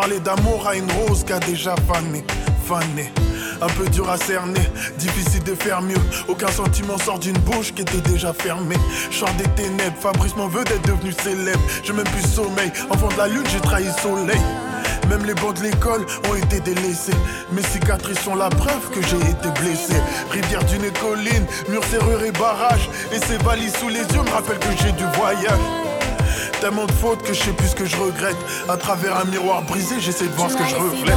Parler 0.00 0.20
d'amour 0.20 0.64
à 0.64 0.76
une 0.76 0.88
rose 0.92 1.24
qui 1.24 1.32
a 1.32 1.40
déjà 1.40 1.74
fané, 1.88 2.24
fané. 2.64 3.12
Un 3.60 3.66
peu 3.66 3.84
dur 3.88 4.08
à 4.08 4.16
cerner, 4.16 4.60
difficile 4.96 5.42
de 5.42 5.56
faire 5.56 5.82
mieux. 5.82 6.00
Aucun 6.28 6.46
sentiment 6.52 6.96
sort 6.98 7.18
d'une 7.18 7.36
bouche 7.38 7.74
qui 7.74 7.82
était 7.82 8.00
déjà 8.02 8.32
fermée. 8.32 8.76
Chant 9.10 9.26
des 9.36 9.48
ténèbres, 9.60 9.96
Fabrice 9.98 10.36
m'en 10.36 10.46
veut 10.46 10.62
d'être 10.62 10.86
devenu 10.86 11.10
célèbre. 11.10 11.58
J'ai 11.82 11.92
même 11.92 12.04
plus 12.04 12.28
sommeil, 12.28 12.70
enfant 12.90 13.08
de 13.08 13.18
la 13.18 13.26
lune, 13.26 13.42
j'ai 13.52 13.58
trahi 13.58 13.86
le 13.86 14.00
soleil. 14.00 14.40
Même 15.08 15.24
les 15.24 15.34
bancs 15.34 15.56
de 15.56 15.64
l'école 15.64 16.06
ont 16.30 16.34
été 16.36 16.60
délaissés. 16.60 17.18
Mes 17.50 17.64
cicatrices 17.64 18.20
sont 18.20 18.36
la 18.36 18.50
preuve 18.50 18.90
que 18.94 19.02
j'ai 19.02 19.16
été 19.16 19.48
blessé. 19.60 20.00
Rivière 20.30 20.62
d'une 20.66 20.92
colline, 20.92 21.44
mur, 21.70 21.82
serrure 21.90 22.22
et 22.22 22.30
barrage. 22.30 22.88
Et 23.12 23.18
ces 23.18 23.38
valises 23.38 23.74
sous 23.76 23.88
les 23.88 24.06
yeux 24.14 24.22
me 24.24 24.30
rappellent 24.30 24.60
que 24.60 24.76
j'ai 24.80 24.92
du 24.92 25.04
voyage. 25.16 25.87
Tellement 26.60 26.86
de 26.86 26.92
fautes 26.92 27.22
que 27.22 27.32
je 27.32 27.40
sais 27.40 27.52
plus 27.52 27.68
ce 27.68 27.74
que 27.76 27.84
je 27.86 27.96
regrette. 27.96 28.36
À 28.68 28.76
travers 28.76 29.16
un 29.16 29.24
miroir 29.24 29.62
brisé, 29.62 30.00
j'essaie 30.00 30.26
de 30.26 30.32
voir 30.32 30.50
ce 30.50 30.56
que 30.56 30.64
je 30.64 30.74
reflète. 30.74 31.16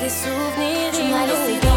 Des 0.00 0.08
souvenirs 0.10 0.92
Tu 0.92 1.02
m'as 1.10 1.26
laissé 1.26 1.67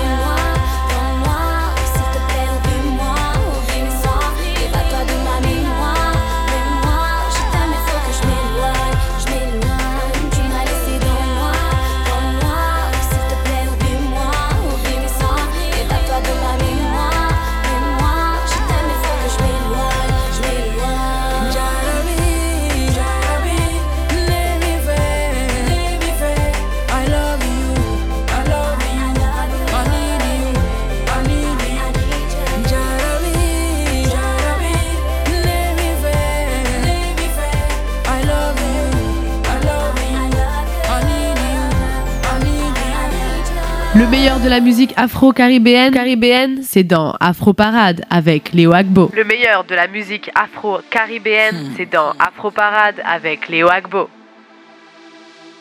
meilleur 44.22 44.40
de 44.40 44.50
la 44.50 44.60
musique 44.60 44.94
afro-caribéenne, 44.98 45.92
caribéenne, 45.92 46.60
c'est 46.62 46.84
dans 46.84 47.16
Afro 47.20 47.54
Parade 47.54 48.06
avec 48.12 48.54
Léo 48.54 48.72
Agbo. 48.72 49.10
Le 49.16 49.24
meilleur 49.24 49.64
de 49.64 49.74
la 49.74 49.88
musique 49.88 50.30
afro-caribéenne, 50.36 51.72
c'est 51.76 51.88
dans 51.92 52.12
Afro 52.20 52.52
Parade 52.52 53.02
avec 53.04 53.50
Léo 53.50 53.68
Agbo. 53.68 54.12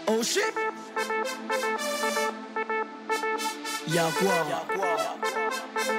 Oh 0.08 0.22
shit. 0.22 0.42
Y'a 3.88 4.02
quoi? 4.18 4.34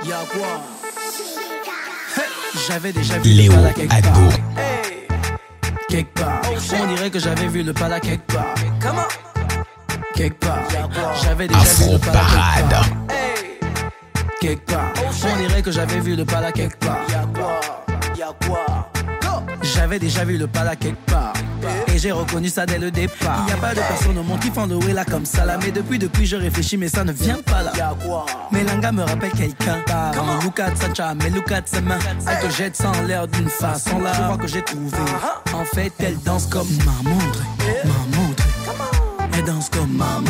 Y'a 0.07 0.17
quoi? 0.31 0.47
Hey, 2.17 2.23
J'avais 2.67 2.93
déjà 2.93 3.17
vu 3.17 3.29
Léo 3.31 3.53
le 3.53 3.73
quelque 3.73 3.91
Agbo. 3.91 4.09
part. 4.29 4.63
Hey. 4.63 5.07
Quelque 5.89 6.13
part. 6.13 6.41
On 6.79 6.93
dirait 6.93 7.09
que 7.09 7.17
j'avais 7.17 7.47
vu 7.47 7.63
le 7.63 7.73
pala 7.73 7.99
quelque 7.99 8.31
part. 8.31 8.53
Comment 8.79 9.07
Quelque 10.15 10.45
part. 10.45 10.59
J'avais 11.23 11.47
déjà 11.47 11.59
vu 11.59 11.65
Afro 11.67 11.93
le 11.93 11.99
pala 11.99 12.11
quelque 12.13 12.29
Parade. 12.29 12.69
part. 12.69 12.85
Quelque 14.39 14.71
part. 14.71 14.93
On 15.23 15.37
dirait 15.47 15.61
que 15.61 15.71
j'avais 15.71 15.99
vu 15.99 16.15
le 16.15 16.25
pala 16.25 16.51
quelque 16.51 16.77
part. 16.77 16.97
Y'a 17.09 17.25
quoi? 17.33 17.59
Y'a 18.17 18.47
quoi? 18.47 18.89
J'avais 19.63 19.99
déjà 19.99 20.23
vu 20.25 20.37
le 20.37 20.47
pala 20.47 20.75
quelque 20.75 21.05
part. 21.05 21.33
Et 21.93 21.97
j'ai 21.97 22.11
reconnu 22.11 22.49
ça 22.49 22.65
dès 22.65 22.79
le 22.79 22.89
départ. 22.89 23.45
Y 23.47 23.51
a 23.51 23.57
pas 23.57 23.69
de 23.73 23.79
personne 23.79 24.17
au 24.17 24.23
monde 24.23 24.39
qui 24.39 24.49
font 24.49 24.65
le 24.65 24.79
là 24.93 25.05
comme 25.05 25.25
ça 25.25 25.45
là. 25.45 25.57
Mais 25.63 25.71
depuis, 25.71 25.99
depuis, 25.99 26.25
je 26.25 26.35
réfléchis, 26.35 26.77
mais 26.77 26.89
ça 26.89 27.03
ne 27.03 27.11
vient 27.11 27.39
pas 27.45 27.61
là. 27.61 27.71
Melanga 28.51 28.91
me 28.91 29.03
rappelle 29.03 29.31
quelqu'un. 29.31 29.77
Comment 30.15 30.39
Look 30.43 30.59
at 30.59 30.75
Sancha, 30.75 31.13
mais 31.15 31.29
look 31.29 31.51
at 31.51 31.63
sa 31.65 31.81
main. 31.81 31.99
Elle 32.27 32.47
te 32.49 32.53
jette 32.53 32.75
sans 32.75 32.99
l'air 33.03 33.27
d'une 33.27 33.49
façon 33.49 33.99
là. 33.99 34.11
Je 34.15 34.21
crois 34.23 34.37
que 34.37 34.47
j'ai 34.47 34.63
trouvé. 34.63 34.97
En 35.53 35.65
fait, 35.65 35.93
elle 35.99 36.17
danse 36.23 36.47
comme 36.47 36.67
m'a 36.85 37.09
montré, 37.09 37.43
m'a 37.85 38.17
montré. 38.17 38.30
Elle 39.41 39.47
danse 39.47 39.69
comme 39.69 39.97
ma 39.97 40.21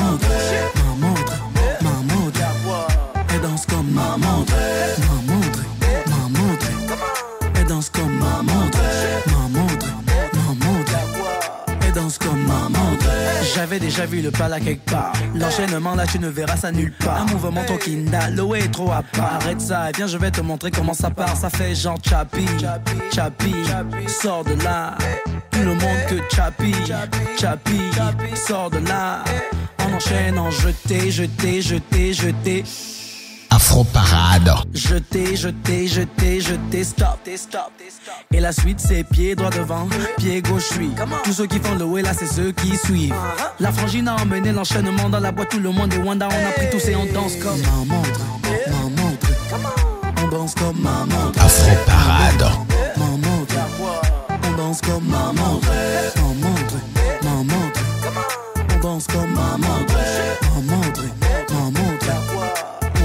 déjà 13.91 14.05
vu 14.05 14.21
le 14.21 14.31
pala 14.31 14.59
quelque 14.59 14.89
part. 14.89 15.11
L'enchaînement 15.35 15.95
là, 15.95 16.05
tu 16.07 16.17
ne 16.17 16.29
verras 16.29 16.55
ça 16.55 16.71
nulle 16.71 16.93
part. 16.93 17.21
Un 17.21 17.25
mouvement 17.25 17.61
ton 17.65 17.77
kinda, 17.77 18.29
l'eau 18.29 18.55
est 18.55 18.71
trop 18.71 18.89
à 18.89 19.03
part. 19.03 19.39
Arrête 19.41 19.59
ça, 19.59 19.89
et 19.89 19.93
viens, 19.95 20.07
je 20.07 20.17
vais 20.17 20.31
te 20.31 20.39
montrer 20.39 20.71
comment 20.71 20.93
ça 20.93 21.09
part. 21.09 21.35
Ça 21.35 21.49
fait 21.49 21.75
genre 21.75 21.97
chapi, 22.07 22.45
chapi, 23.13 23.53
sors 24.07 24.45
de 24.45 24.53
là. 24.63 24.97
Tout 25.51 25.59
le 25.59 25.73
monde 25.73 26.01
que 26.09 26.15
chapi, 26.33 26.73
chapi, 27.37 27.79
sors 28.35 28.69
de 28.69 28.77
là. 28.87 29.23
On 29.79 29.93
enchaîne 29.93 30.39
en 30.39 30.49
jeté, 30.49 31.11
jeté, 31.11 31.61
jeté, 31.61 32.13
jeté. 32.13 32.63
Afro 33.53 33.83
Parade. 33.83 34.49
Jeté, 34.73 35.35
jeté, 35.35 35.85
jeté, 35.85 36.39
jeté, 36.39 36.83
stop, 36.85 37.19
stop. 37.35 37.71
Et 38.33 38.39
la 38.39 38.53
suite 38.53 38.79
c'est 38.79 39.03
pied 39.03 39.35
droit 39.35 39.49
devant, 39.49 39.89
pied 40.17 40.41
gauche 40.41 40.69
suit. 40.69 40.91
Tous 41.25 41.33
ceux 41.33 41.47
qui 41.47 41.59
font 41.59 41.75
le 41.75 41.83
way 41.83 42.01
là 42.01 42.13
c'est 42.17 42.27
ceux 42.27 42.53
qui 42.53 42.77
suivent. 42.77 43.13
La 43.59 43.73
frangine 43.73 44.07
a 44.07 44.15
emmené 44.15 44.53
l'enchaînement 44.53 45.09
dans 45.09 45.19
la 45.19 45.33
boîte, 45.33 45.49
tout 45.49 45.59
le 45.59 45.69
monde 45.71 45.93
est 45.93 45.97
Wanda, 45.97 46.29
on 46.29 46.47
a 46.47 46.51
pris 46.53 46.69
tous 46.71 46.87
et 46.87 46.95
on 46.95 47.05
danse 47.07 47.35
comme 47.35 47.59
ma 47.59 47.93
montre, 47.93 48.21
ma 48.67 49.01
montre. 49.01 49.27
On. 50.23 50.27
Danse 50.29 50.55
comme 50.55 50.79
ma 50.79 51.05
montre. 51.05 51.43
Afro 51.43 51.75
Parade. 51.85 52.51
On 54.43 54.57
danse 54.57 54.79
comme 54.81 55.07
ma 55.09 55.33
montre, 55.33 55.67
ma 56.15 56.47
montre, 56.47 56.75
ma 57.21 57.29
montre. 57.53 57.81
On. 58.75 58.79
Danse 58.79 59.07
comme 59.07 59.33
ma 59.33 59.57
montre, 59.57 59.93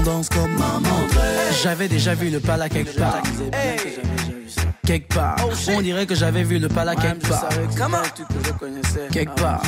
danse 0.07 0.29
comme. 0.29 0.55
J'avais 1.61 1.89
déjà 1.89 2.15
vu 2.15 2.29
le 2.29 2.39
pala 2.39 2.69
quelque 2.69 2.97
part. 2.97 3.21
Quelque 4.85 5.13
part, 5.13 5.35
on 5.75 5.81
dirait 5.81 6.05
que 6.05 6.15
j'avais 6.15 6.43
vu 6.43 6.59
le 6.59 6.69
pala 6.69 6.95
quelque 6.95 7.27
part. 7.27 7.49
Quelque 9.11 9.35
part, 9.35 9.61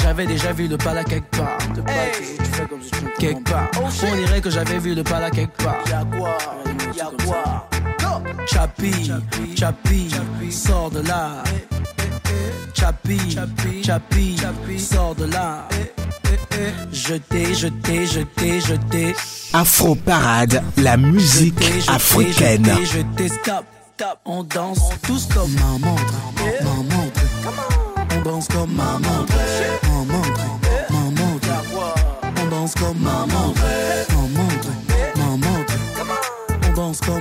j'avais 0.00 0.26
déjà 0.26 0.52
vu 0.52 0.68
le 0.68 0.76
pala 0.76 1.02
quelque 1.02 1.36
part. 1.36 1.58
Quelque 3.18 3.42
part, 3.42 3.68
on 3.76 4.16
dirait 4.16 4.40
que 4.40 4.50
j'avais 4.50 4.78
vu 4.78 4.94
le 4.94 5.02
pala 5.02 5.28
quelque 5.30 5.56
part. 5.62 5.82
Chapi, 8.46 9.10
Chapi, 9.56 10.10
sors 10.50 10.90
de 10.90 11.00
là. 11.00 11.42
Chapi, 12.74 13.36
Chapi, 13.84 14.36
sors 14.78 15.14
de 15.16 15.24
là. 15.24 15.66
Jeté, 16.92 17.54
jeté, 17.54 18.06
jeté, 18.06 18.60
jeté. 18.60 19.14
Afro 19.52 19.94
Parade, 19.94 20.62
la 20.76 20.96
musique 20.96 21.54
africaine. 21.88 22.64
Jeté, 22.64 22.86
jeté, 22.86 23.28
stop, 23.28 23.64
stop. 23.94 24.18
On 24.24 24.44
danse 24.44 24.80
tous 25.02 25.26
comme 25.32 25.52
ma 25.54 25.78
montre, 25.88 26.14
ma 26.62 26.74
montre. 26.94 27.20
On 28.16 28.22
danse 28.22 28.48
comme 28.48 28.72
ma 28.74 28.98
montre, 28.98 29.34
ma 29.84 30.04
montre, 30.12 30.40
ma 30.90 31.22
montre. 31.22 31.48
On 32.42 32.46
danse 32.48 32.74
comme 32.74 32.98
ma 33.00 33.26
montre, 33.26 33.62
ma 34.10 34.22
montre, 34.42 34.68
ma 35.16 35.48
montre. 35.48 35.74
On 36.68 36.72
danse 36.74 37.00
comme 37.00 37.19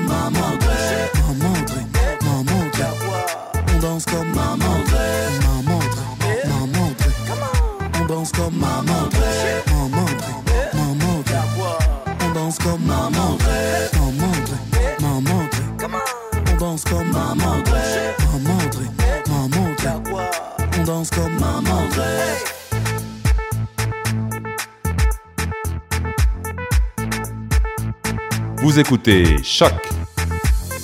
Vous 28.69 28.77
écoutez 28.77 29.41
Choc 29.41 29.73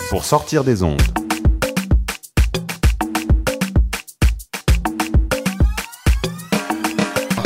pour 0.10 0.26
sortir 0.26 0.64
des 0.64 0.82
ondes. 0.82 1.00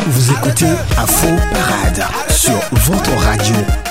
Vous 0.08 0.32
écoutez 0.32 0.72
Afro 0.98 1.28
Parade 1.52 2.06
sur 2.30 2.58
votre 2.72 3.12
radio. 3.18 3.89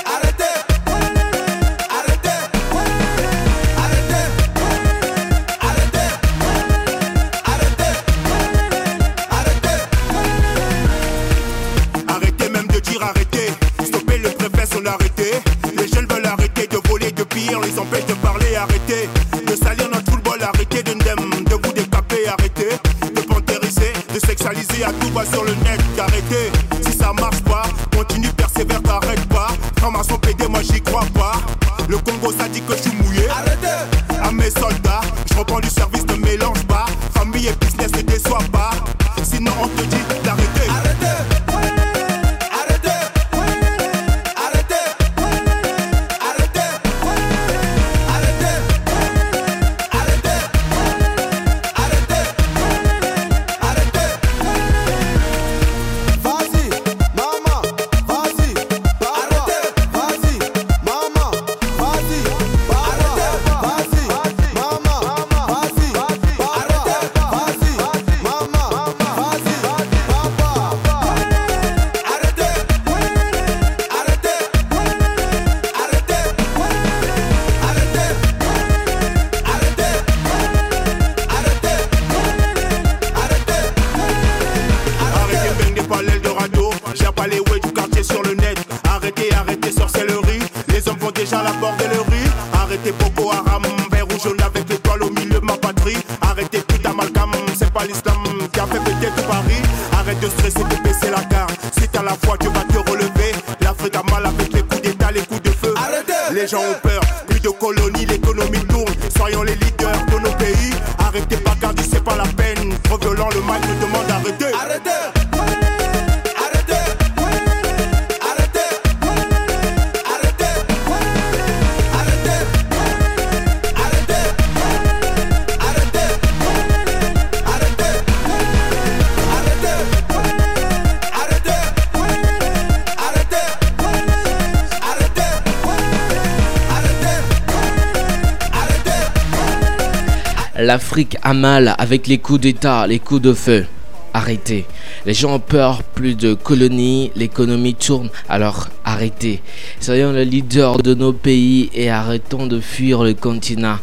L'Afrique 140.69 141.17
a 141.23 141.33
mal 141.33 141.75
avec 141.79 142.07
les 142.09 142.19
coups 142.19 142.43
d'État, 142.43 142.87
les 142.87 142.99
coups 142.99 143.23
de 143.23 143.33
feu. 143.33 143.65
Arrêtez. 144.13 144.67
Les 145.07 145.15
gens 145.15 145.37
ont 145.37 145.41
peur, 145.41 145.83
plus 145.83 146.15
de 146.15 146.35
colonies, 146.35 147.11
l'économie 147.17 147.75
tourne, 147.75 148.11
alors 148.29 148.69
arrêtez. 148.85 149.41
Soyons 149.81 150.13
le 150.13 150.25
leader 150.25 150.77
de 150.77 150.93
nos 150.93 151.15
pays 151.15 151.71
et 151.73 151.89
arrêtons 151.89 152.47
de 152.47 152.61
fuir 152.61 153.03
le 153.03 153.15
continent. 153.15 153.79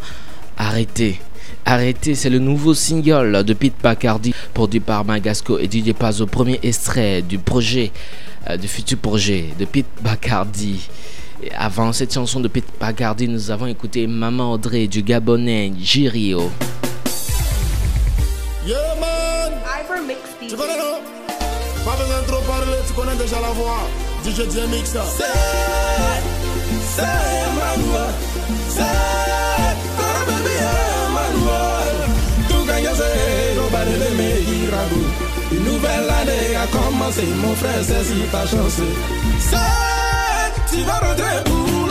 Arrêtez. 0.56 1.18
Arrêtez, 1.64 2.14
c'est 2.14 2.30
le 2.30 2.38
nouveau 2.38 2.72
single 2.72 3.42
de 3.42 3.52
Pete 3.52 3.82
Bacardi 3.82 4.32
produit 4.54 4.78
par 4.78 5.04
Magasco 5.04 5.58
et 5.58 5.66
Didier 5.66 5.92
Paz 5.92 6.22
au 6.22 6.26
premier 6.28 6.60
extrait 6.62 7.20
du 7.20 7.40
projet, 7.40 7.90
euh, 8.48 8.56
du 8.56 8.68
futur 8.68 8.98
projet 8.98 9.46
de 9.58 9.64
Pete 9.64 9.86
Bacardi. 10.02 10.88
Avant 11.58 11.92
cette 11.92 12.14
chanson 12.14 12.38
de 12.38 12.46
Pete 12.46 12.68
Bacardi, 12.78 13.26
nous 13.26 13.50
avons 13.50 13.66
écouté 13.66 14.06
Maman 14.06 14.52
Audrey 14.52 14.86
du 14.86 15.02
Gabonais 15.02 15.72
Girio. 15.82 16.48
Yeah, 18.66 18.98
man! 18.98 19.52
Ivermix 19.78 20.18
Tu 20.40 20.56
connais, 20.56 20.76
non 20.76 20.98
Pas 21.84 21.96
besoin 22.02 22.20
de 22.20 22.26
trop 22.26 22.42
parler, 22.42 22.78
tu 22.84 22.92
connais 22.94 23.14
déjà 23.14 23.40
la 23.40 23.52
voix. 23.52 23.86
DJ 24.24 24.40
Mix. 24.68 24.90
C'est, 24.90 25.22
c'est 26.96 27.02
Manuel. 27.54 28.10
C'est, 28.68 28.82
oh 30.00 30.20
baby, 30.26 30.56
Manuel. 31.14 31.96
Tout 32.48 32.64
gagne, 32.66 32.88
c'est, 32.92 33.54
nobody 33.54 33.92
le 33.92 34.16
meilleur 34.16 34.88
Une 35.52 35.64
nouvelle 35.64 36.10
année 36.10 36.56
a 36.56 36.66
commencé, 36.66 37.22
mon 37.36 37.54
frère, 37.54 37.84
c'est 37.84 38.02
si 38.02 38.20
ta 38.32 38.44
chance. 38.46 38.80
C'est, 39.38 40.76
tu 40.76 40.82
vas 40.82 40.98
rentrer 40.98 41.44
pour 41.44 41.85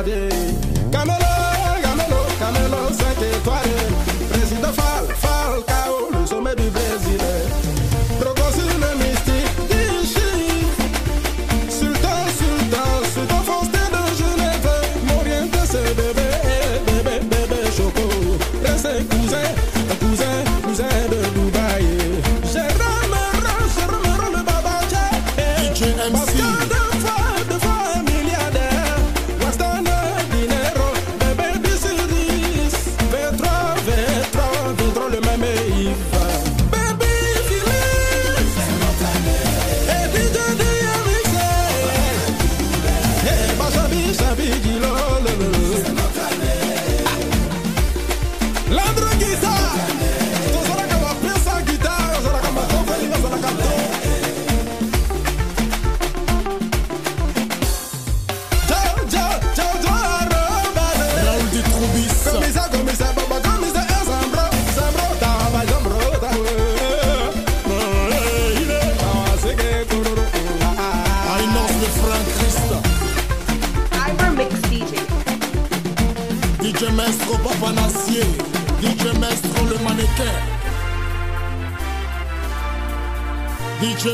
cadeira 0.00 0.59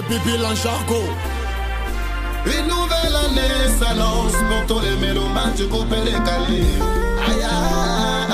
pipi 0.08 0.32
en. 0.44 0.54
Une 2.46 2.66
nouvelle 2.68 3.16
année 3.24 3.66
s'annonce 3.78 4.36
pour 4.48 4.62
tous 4.66 4.80
les 4.82 4.96
mélomanes 4.96 5.54
du 5.56 5.66
groupe 5.66 5.92
et 5.92 6.04
des 6.04 6.12
calés. 6.12 6.78
Aïe, 7.26 7.42
aïe, 7.42 8.30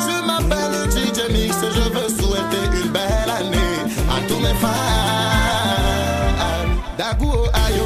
Je 0.00 0.14
m'appelle 0.26 0.90
DJ 0.90 1.30
Mix 1.30 1.56
et 1.62 1.70
je 1.70 1.88
veux 1.94 2.08
souhaiter 2.08 2.64
une 2.82 2.90
belle 2.90 3.30
année 3.38 3.78
à 4.10 4.20
tous 4.28 4.40
mes 4.40 4.54
fans. 4.60 4.68
Dagou, 6.98 7.32
aïe, 7.52 7.80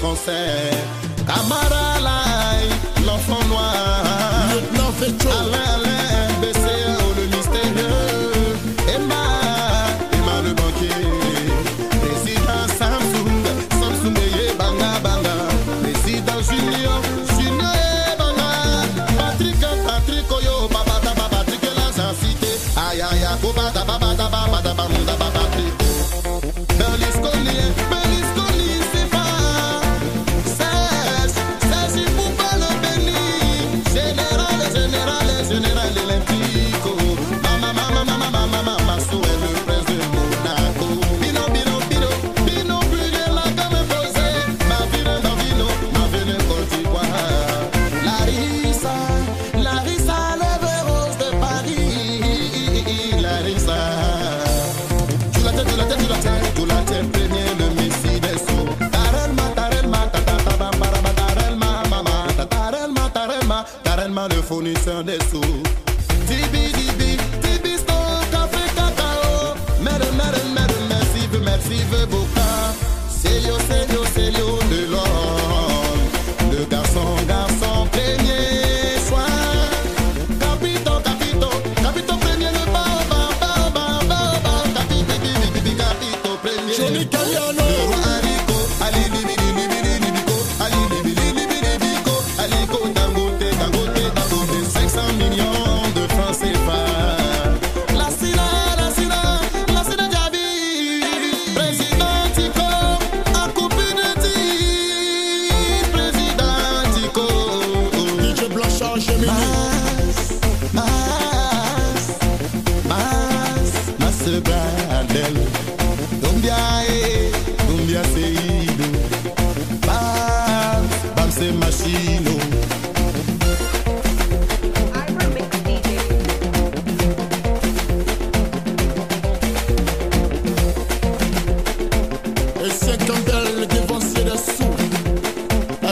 consegue. 0.00 0.75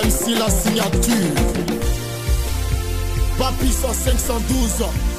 Voici 0.06 0.34
la 0.38 0.50
signature. 0.50 1.32
Papi 3.38 3.70
512. 3.72 5.13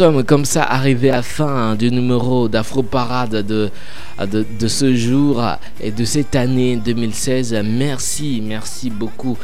Sommes 0.00 0.24
comme 0.24 0.46
ça 0.46 0.62
arrivés 0.62 1.10
à 1.10 1.20
fin 1.20 1.74
du 1.74 1.90
numéro 1.90 2.48
d'Afro 2.48 2.82
Parade 2.82 3.44
de, 3.46 3.68
de, 4.18 4.46
de 4.58 4.66
ce 4.66 4.94
jour 4.94 5.44
et 5.78 5.90
de 5.90 6.06
cette 6.06 6.34
année 6.36 6.76
2016. 6.76 7.54
Merci, 7.62 8.42
merci 8.42 8.88
beaucoup 8.88 9.36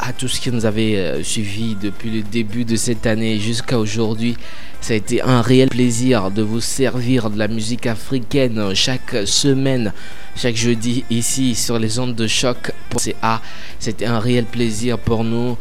à 0.00 0.12
tous 0.12 0.40
qui 0.40 0.50
nous 0.50 0.66
avaient 0.66 0.96
euh, 0.96 1.22
suivis 1.22 1.76
depuis 1.80 2.10
le 2.10 2.22
début 2.22 2.64
de 2.64 2.74
cette 2.74 3.06
année 3.06 3.38
jusqu'à 3.38 3.78
aujourd'hui. 3.78 4.36
Ça 4.80 4.94
a 4.94 4.96
été 4.96 5.22
un 5.22 5.40
réel 5.40 5.68
plaisir 5.68 6.32
de 6.32 6.42
vous 6.42 6.60
servir 6.60 7.30
de 7.30 7.38
la 7.38 7.46
musique 7.46 7.86
africaine 7.86 8.74
chaque 8.74 9.14
semaine, 9.24 9.92
chaque 10.34 10.56
jeudi 10.56 11.04
ici 11.10 11.54
sur 11.54 11.78
les 11.78 12.00
ondes 12.00 12.16
de 12.16 12.26
choc.ca. 12.26 13.40
C'était 13.78 14.06
un 14.06 14.18
réel 14.18 14.46
plaisir 14.46 14.98
pour 14.98 15.22
nous. 15.22 15.56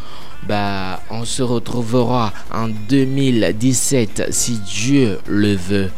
Bah, 0.47 1.01
on 1.11 1.23
se 1.23 1.43
retrouvera 1.43 2.33
en 2.53 2.67
2017 2.67 4.27
si 4.31 4.57
Dieu 4.59 5.19
le 5.27 5.55
veut. 5.55 5.89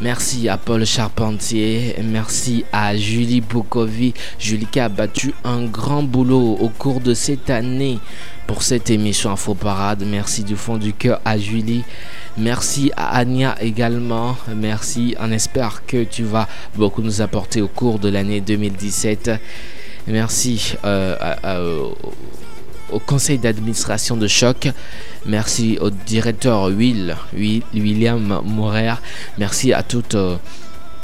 Merci 0.00 0.48
à 0.50 0.58
Paul 0.58 0.84
Charpentier, 0.84 1.96
merci 2.04 2.64
à 2.70 2.94
Julie 2.96 3.40
Bokovi. 3.40 4.12
Julie 4.38 4.66
qui 4.66 4.78
a 4.78 4.90
battu 4.90 5.32
un 5.42 5.64
grand 5.64 6.02
boulot 6.02 6.58
au 6.60 6.68
cours 6.68 7.00
de 7.00 7.14
cette 7.14 7.48
année 7.48 7.98
pour 8.46 8.62
cette 8.62 8.90
émission 8.90 9.30
Info 9.30 9.54
Parade. 9.54 10.04
Merci 10.06 10.44
du 10.44 10.54
fond 10.54 10.76
du 10.76 10.92
cœur 10.92 11.20
à 11.24 11.38
Julie. 11.38 11.82
Merci 12.36 12.92
à 12.94 13.16
Anya 13.16 13.56
également. 13.60 14.36
Merci. 14.54 15.16
On 15.18 15.32
espère 15.32 15.84
que 15.86 16.04
tu 16.04 16.24
vas 16.24 16.46
beaucoup 16.74 17.00
nous 17.00 17.22
apporter 17.22 17.62
au 17.62 17.68
cours 17.68 17.98
de 17.98 18.10
l'année 18.10 18.42
2017. 18.42 19.30
Merci 20.08 20.74
euh, 20.84 21.16
à- 21.42 21.56
au- 22.90 22.98
conseil 22.98 23.38
d'administration 23.38 24.16
de 24.16 24.26
Choc. 24.28 24.68
Merci 25.26 25.78
au 25.80 25.90
directeur 25.90 26.64
Will, 26.64 27.16
Will- 27.34 27.62
William 27.74 28.40
Morer. 28.44 28.94
Merci 29.38 29.72
à 29.72 29.82
toute, 29.82 30.14
euh, 30.14 30.36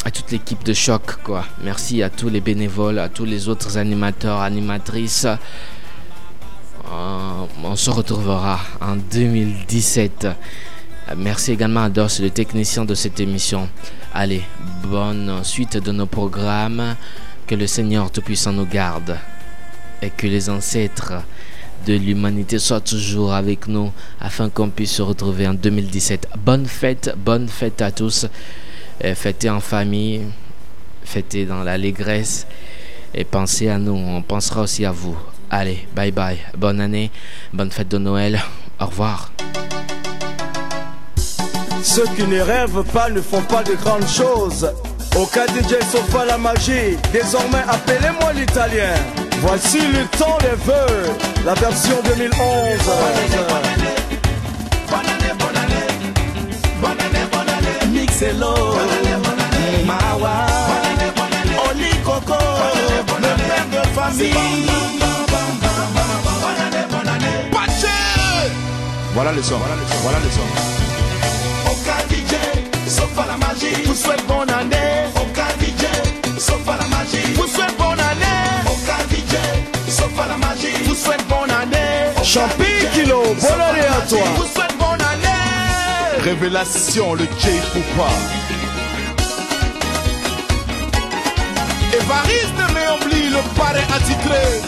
à 0.04 0.10
toute 0.10 0.30
l'équipe 0.30 0.62
de 0.64 0.72
Choc. 0.72 1.16
Quoi. 1.24 1.44
Merci 1.62 2.02
à 2.02 2.10
tous 2.10 2.28
les 2.28 2.40
bénévoles, 2.40 2.98
à 2.98 3.08
tous 3.08 3.24
les 3.24 3.48
autres 3.48 3.76
animateurs, 3.78 4.40
animatrices. 4.40 5.26
Euh, 6.90 7.46
on 7.62 7.76
se 7.76 7.90
retrouvera 7.90 8.60
en 8.80 8.96
2017. 8.96 10.24
Euh, 10.26 10.34
Merci 11.16 11.52
également 11.52 11.84
à 11.84 11.88
Dos, 11.88 12.20
le 12.20 12.30
technicien 12.30 12.84
de 12.84 12.94
cette 12.94 13.18
émission. 13.20 13.68
Allez, 14.14 14.42
bonne 14.84 15.42
suite 15.42 15.76
de 15.76 15.90
nos 15.92 16.06
programmes. 16.06 16.96
Que 17.46 17.54
le 17.56 17.66
Seigneur 17.66 18.10
Tout-Puissant 18.10 18.52
nous 18.52 18.66
garde 18.66 19.18
et 20.00 20.10
que 20.10 20.26
les 20.26 20.48
ancêtres 20.48 21.14
de 21.86 21.94
l'humanité 21.94 22.58
soient 22.58 22.80
toujours 22.80 23.32
avec 23.32 23.66
nous 23.68 23.90
afin 24.20 24.48
qu'on 24.48 24.70
puisse 24.70 24.92
se 24.92 25.02
retrouver 25.02 25.46
en 25.48 25.54
2017. 25.54 26.28
Bonne 26.38 26.66
fête, 26.66 27.14
bonne 27.16 27.48
fête 27.48 27.82
à 27.82 27.90
tous. 27.90 28.26
Euh, 29.04 29.14
Fêtez 29.14 29.50
en 29.50 29.60
famille, 29.60 30.22
fêtez 31.04 31.44
dans 31.44 31.62
l'allégresse 31.62 32.46
et 33.14 33.24
pensez 33.24 33.68
à 33.68 33.78
nous. 33.78 33.94
On 33.94 34.22
pensera 34.22 34.62
aussi 34.62 34.84
à 34.84 34.92
vous. 34.92 35.16
Allez, 35.50 35.86
bye 35.94 36.12
bye. 36.12 36.38
Bonne 36.56 36.80
année, 36.80 37.10
bonne 37.52 37.70
fête 37.70 37.88
de 37.88 37.98
Noël. 37.98 38.40
Au 38.80 38.86
revoir. 38.86 39.32
Ceux 41.82 42.06
qui 42.16 42.22
ne 42.24 42.40
rêvent 42.40 42.84
pas 42.92 43.10
ne 43.10 43.20
font 43.20 43.42
pas 43.42 43.62
de 43.62 43.74
grandes 43.74 44.08
choses. 44.08 44.70
Au 45.16 45.26
cas 45.26 45.46
DJ 45.46 45.82
Sofa 45.90 46.24
la 46.24 46.38
magie, 46.38 46.96
désormais 47.12 47.64
appelez-moi 47.68 48.32
l'italien. 48.32 48.94
Voici 49.42 49.80
le 49.80 50.06
temps 50.16 50.38
des 50.38 50.56
vœux, 50.64 51.10
la 51.44 51.54
version 51.54 51.96
2011. 52.04 52.78
Mixelo, 57.90 58.54
Mawa, 59.84 60.46
Oli 61.70 61.90
Coco, 62.04 62.34
le 63.18 63.32
père 63.42 63.82
de 63.82 63.88
famille. 63.88 64.70
Voilà 69.14 69.32
le 69.32 69.42
son. 69.42 69.58
Voilà 69.58 70.18
le 70.24 70.30
son. 70.30 70.46
Oka 71.70 71.96
DJ, 72.08 72.88
sauf 72.88 73.18
à 73.18 73.26
la 73.26 73.36
magie. 73.36 73.82
Vous 73.84 73.94
souhaite 73.94 74.24
bonne 74.26 74.50
année. 74.50 75.21
DJ, 82.32 82.38
Kilo, 82.94 83.22
bonne 83.24 83.60
année 83.60 83.80
à 83.80 84.00
toi. 84.08 84.18
Vous 84.36 84.44
souhaite 84.44 84.74
bonne 84.78 85.06
année. 85.06 86.22
Révélation, 86.24 87.12
le 87.12 87.24
J 87.24 87.48
Poupa. 87.74 88.08
Évariste 91.92 92.62
Méombli, 92.72 93.28
le 93.28 93.42
parrain 93.54 93.84
attitré. 93.94 94.62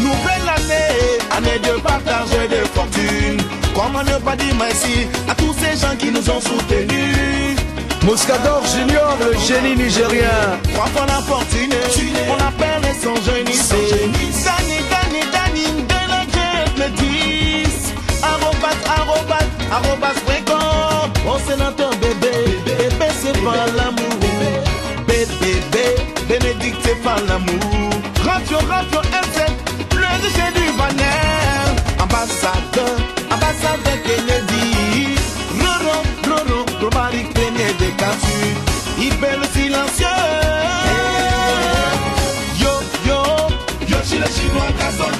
Nouvelle 0.00 0.48
année, 0.48 1.18
année 1.36 1.58
de 1.58 1.80
partage 1.80 2.28
et 2.44 2.46
de 2.46 2.64
fortune. 2.72 3.42
Comment 3.74 4.04
ne 4.04 4.18
pas 4.24 4.36
dire 4.36 4.54
merci 4.56 5.08
à 5.28 5.34
tous 5.34 5.52
ces 5.54 5.76
gens 5.76 5.96
qui 5.98 6.12
nous 6.12 6.30
ont 6.30 6.40
soutenus. 6.40 7.56
Moscador 8.04 8.62
Junior, 8.66 9.16
le 9.20 9.36
génie 9.40 9.74
nigérien. 9.74 10.60
Trois 10.72 10.86
fois 10.86 11.06
la 11.06 11.20
fortune, 11.20 11.74
on 12.28 12.34
appelle 12.34 12.80
les. 12.82 12.90
Dani, 14.44 14.76
Dani, 14.90 15.20
Dani, 15.32 15.49
Arrobas, 18.60 18.76
arrobas, 18.90 19.46
arrobas, 19.72 20.16
fréquent. 20.26 21.08
Oh, 21.26 21.38
sénateur 21.48 21.90
bébé, 21.96 22.30
bébé, 22.66 23.06
c'est 23.22 23.32
pas 23.42 23.66
l'amour. 23.74 24.18
Bébé, 25.06 25.96
Bénédicte, 26.28 26.76
c'est 26.84 27.02
pas 27.02 27.16
l'amour. 27.26 27.90
Radio, 28.22 28.58
radio, 28.68 29.00
FM, 29.00 29.54
le 29.94 30.22
déchet 30.22 30.52
du 30.54 30.72
banner. 30.76 31.72
Ambassadeur, 32.02 32.96
ambassadeur 33.32 33.98
Kennedy. 34.04 35.16
Roro, 35.58 36.02
Roro, 36.28 36.66
Romaric, 36.82 37.32
Peigné 37.32 37.72
de 37.80 37.90
Cassu. 37.96 38.56
Il 38.98 39.12
fait 39.12 39.36
le 39.38 39.46
silencieux. 39.54 40.06
Yo, 42.60 42.72
yo, 43.06 43.22
yo, 43.88 43.96
chez 44.04 44.18
les 44.18 44.30
Chinois, 44.32 44.68
Casson, 44.78 45.10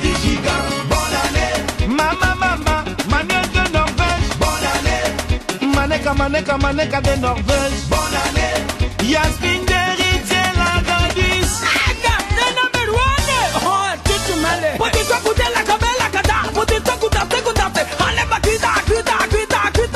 année. 6.11 6.19
Maneka, 6.19 6.59
Maneka, 6.59 6.59
Maneka 6.59 7.01
de 7.01 7.21
Norvège. 7.21 7.87
Bonne 7.89 7.99
année. 7.99 9.11
Yasmin 9.11 9.65
d'Héritier, 9.67 10.37
la 10.57 10.83
Gadis. 10.83 11.61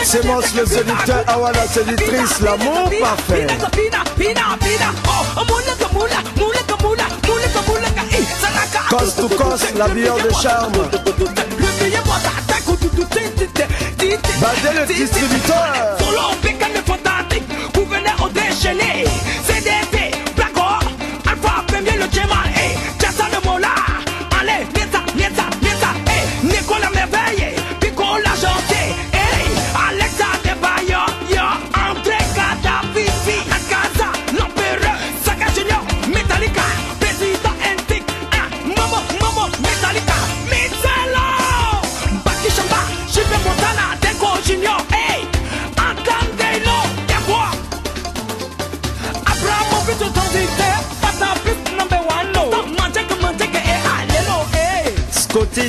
C'est 0.04 0.24
Mons 0.26 0.54
le 0.54 0.64
séducteur, 0.64 1.24
Awa 1.26 1.50
la 1.52 1.66
séductrice, 1.66 2.40
l'amour 2.40 2.90
parfait. 3.00 3.46
Coste 8.88 9.16
to 9.16 9.28
coste, 9.28 9.74
l'habilleur 9.76 10.16
de 10.18 10.30
charme. 10.40 10.72
Badé 14.40 14.78
le 14.78 14.86
distributeur. 14.86 15.96
Vous 17.74 17.84
venez 17.86 18.12
au 18.22 18.28
déchaîné 18.28 19.04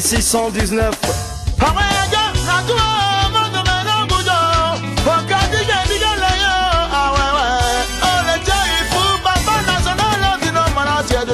619. 0.02 0.96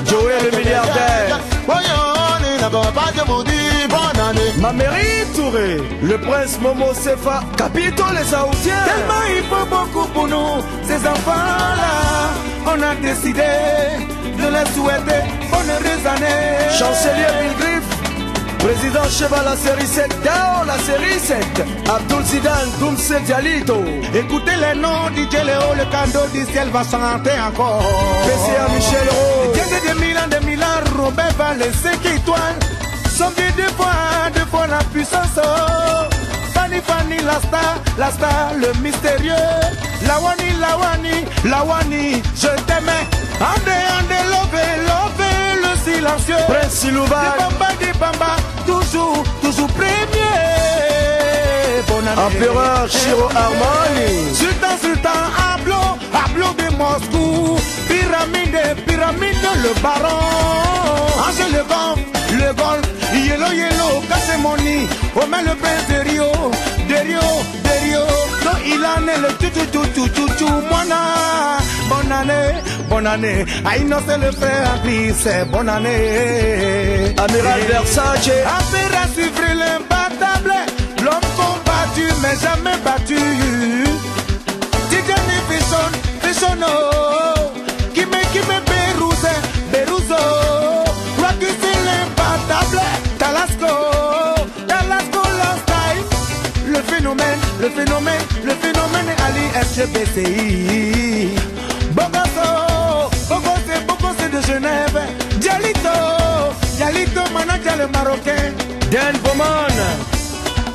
Joey 0.06 0.52
le 0.52 0.58
milliardaire. 0.58 1.40
Maméry 4.62 5.26
Touré, 5.36 5.78
le 6.04 6.18
prince 6.20 6.60
Momo 6.62 6.94
Sefa, 6.94 7.42
capitaux 7.58 8.04
les 8.18 8.24
Saoudiens. 8.24 8.86
Tellement 8.86 9.26
il 9.36 9.44
faut 9.44 9.66
beaucoup 9.66 10.08
pour 10.10 10.28
nous, 10.28 10.64
ces 10.84 10.98
enfants-là. 11.08 12.30
On 12.66 12.82
a 12.82 12.96
décidé 12.96 13.42
de 14.38 14.48
les 14.48 14.66
souhaiter 14.74 15.24
bonne 15.52 15.70
heureuse 15.70 16.06
année. 16.06 16.70
Chancelier 16.78 17.28
Bill 17.42 17.56
Griff, 17.60 17.81
président 18.62 19.04
Cheval 19.10 19.44
la 19.44 19.56
série 19.56 19.88
7, 19.88 20.22
Dao 20.24 20.66
la 20.66 20.78
série 20.80 21.20
7, 21.20 21.38
Abdul 21.90 22.24
Zidane, 22.24 22.70
Doumse 22.80 23.14
Dialito, 23.26 23.84
Écoutez 24.14 24.56
les 24.56 24.80
noms 24.80 25.10
DJ 25.16 25.44
Léo, 25.46 25.74
le 25.78 25.86
cadeau 25.92 26.26
du 26.34 26.46
ciel 26.52 26.70
va 26.70 26.84
chanter 26.84 27.38
encore. 27.48 27.82
PCA 28.26 28.68
Michel 28.74 29.10
Rowe, 29.10 29.54
Dieu 29.54 29.94
de 29.94 30.00
Milan, 30.00 30.28
de 30.30 30.46
Milan, 30.46 30.82
Robert 30.98 31.34
Valle, 31.38 31.64
5 31.84 32.06
étoiles. 32.06 32.60
Son 33.10 33.30
Dieu 33.32 33.46
deux 33.58 33.72
fois, 33.76 34.30
deux 34.34 34.46
fois 34.46 34.68
la 34.68 34.80
puissance. 34.94 35.40
Fanny, 36.54 36.82
Fanny, 36.82 37.18
la 37.26 37.40
star, 37.40 37.76
la 37.98 38.12
star, 38.12 38.54
le 38.60 38.72
mystérieux. 38.82 39.34
La 40.08 40.20
Wani, 40.20 40.50
la 40.60 40.78
Wani, 40.78 41.26
la 41.46 41.64
Wani, 41.64 42.22
je 42.36 42.48
t'aimais. 42.66 43.06
Andé, 43.40 43.78
andé, 43.98 44.20
lové, 44.34 44.66
lové, 44.88 44.88
le 44.88 45.11
silencieux. 45.84 46.36
Prince 46.48 46.74
Silouba, 46.74 47.36
Di 47.80 47.92
Bamba, 48.00 48.36
toujours, 48.66 49.24
toujours 49.42 49.68
premier. 49.70 49.92
Année. 52.12 52.22
Empereur 52.22 52.90
Shiro 52.90 53.28
Armani, 53.36 54.34
Sultan, 54.34 54.78
Sultan, 54.82 55.10
Ablo, 55.54 55.98
Ablo 56.14 56.48
de 56.58 56.76
Moscou, 56.76 57.58
Pyramide, 57.88 58.76
Pyramide, 58.86 59.50
le 59.64 59.74
baron, 59.82 60.20
Angèle 61.28 61.52
le 61.52 61.64
golf, 61.64 62.00
le 62.34 62.54
golf, 62.54 62.86
Yellow, 63.14 63.52
Yellow, 63.52 64.02
Kassemoni, 64.10 64.88
Omer 65.16 65.44
le 65.44 65.56
prince 65.56 65.88
de 65.90 66.10
Rio, 66.10 66.32
de 66.90 66.96
Rio, 66.96 67.28
de 67.64 67.74
Rio, 67.86 68.06
il 68.66 68.84
en 68.86 69.08
est 69.08 69.18
le 69.20 69.28
tout, 69.40 69.50
tout, 69.72 69.88
tout, 69.96 70.08
tout, 70.10 70.34
tout, 70.38 70.62
bonne 71.90 72.12
année, 72.12 72.54
bonne 72.90 73.08
année, 73.08 73.46
Aïno 73.66 73.98
c'est 74.08 74.18
le 74.18 74.32
frère 74.32 74.74
en 74.74 74.80
Christ, 74.86 75.28
bonne 75.52 75.70
année. 75.70 77.14
Amiral 77.18 77.62
Versace, 77.68 78.30
à 78.46 79.08
suivre 79.14 79.42
l'imbattable, 79.48 80.54
l'homme 81.04 81.30
combattu 81.38 82.06
mais 82.22 82.36
jamais 82.40 82.78
battu. 82.84 83.18
Tijani 84.90 85.38
Fison, 85.50 85.92
Fisono, 86.22 86.74
qui 87.94 88.06
me, 88.06 88.22
qui 88.32 88.40
me 88.40 88.58
Berouze, 88.70 89.36
Berouzo, 89.72 90.16
roi 91.18 91.30
qui 91.40 91.48
c'est 91.62 91.80
l'imbattable, 91.88 92.82
Talasco, 93.18 93.74
Talasco 94.68 95.22
last 95.40 95.66
time. 95.66 96.72
Le 96.74 96.82
phénomène, 96.82 97.40
le 97.62 97.70
phénomène 97.70 98.11
SGBCI. 99.82 101.36
Bogoso, 101.96 103.10
Bogoso 103.88 104.30
de 104.30 104.42
Genève, 104.42 105.02
Dialito, 105.40 106.54
Dialito. 106.78 107.24
Manager 107.34 107.78
le 107.78 107.88
Marocain. 107.88 108.54
Dan 108.92 109.18
Bowman. 109.24 109.72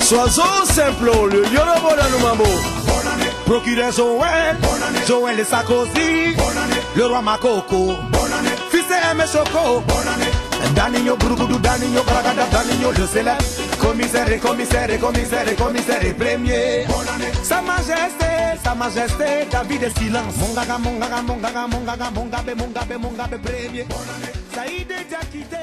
Soiseau 0.01 0.65
simple, 0.65 1.11
le 1.31 1.45
Yorobo 1.55 1.95
Danumambo. 1.97 2.45
Procureur 3.45 3.93
Joël, 3.93 4.57
Joël 5.07 5.39
et 5.39 5.45
Sarkozy, 5.45 6.35
le 6.97 7.07
roi 7.07 7.23
Makoko, 7.23 7.95
fils 8.73 8.85
de 8.89 8.95
M. 9.13 9.23
Choco, 9.33 9.85
Danigno 10.75 11.17
Brugoudou, 11.17 11.59
Danigno 11.61 12.03
Bragada, 12.03 12.45
Danigno 12.51 12.91
le 12.91 13.07
célèbre, 13.07 13.45
commissaire 13.87 14.33
et 14.33 14.39
commissaire 14.39 14.91
et 14.91 14.99
commissaire 14.99 15.49
et 15.49 15.55
commissaire 15.55 16.05
et 16.05 16.13
premier. 16.13 16.85
Sa 17.43 17.63
majesté, 17.63 18.27
sa 18.65 18.75
majesté, 18.75 19.47
David 19.51 19.83
est 19.85 19.99
silence. 19.99 20.35
Mongaga, 20.41 20.79
mongaga, 20.79 21.23
mongaga, 21.23 21.67
mongaga, 21.69 22.11
mongabe, 22.11 22.55
mongabe, 22.59 22.99
mongabe 23.01 23.37
premier. 23.43 23.87
Saïd 24.55 24.89
Diakité. 25.09 25.56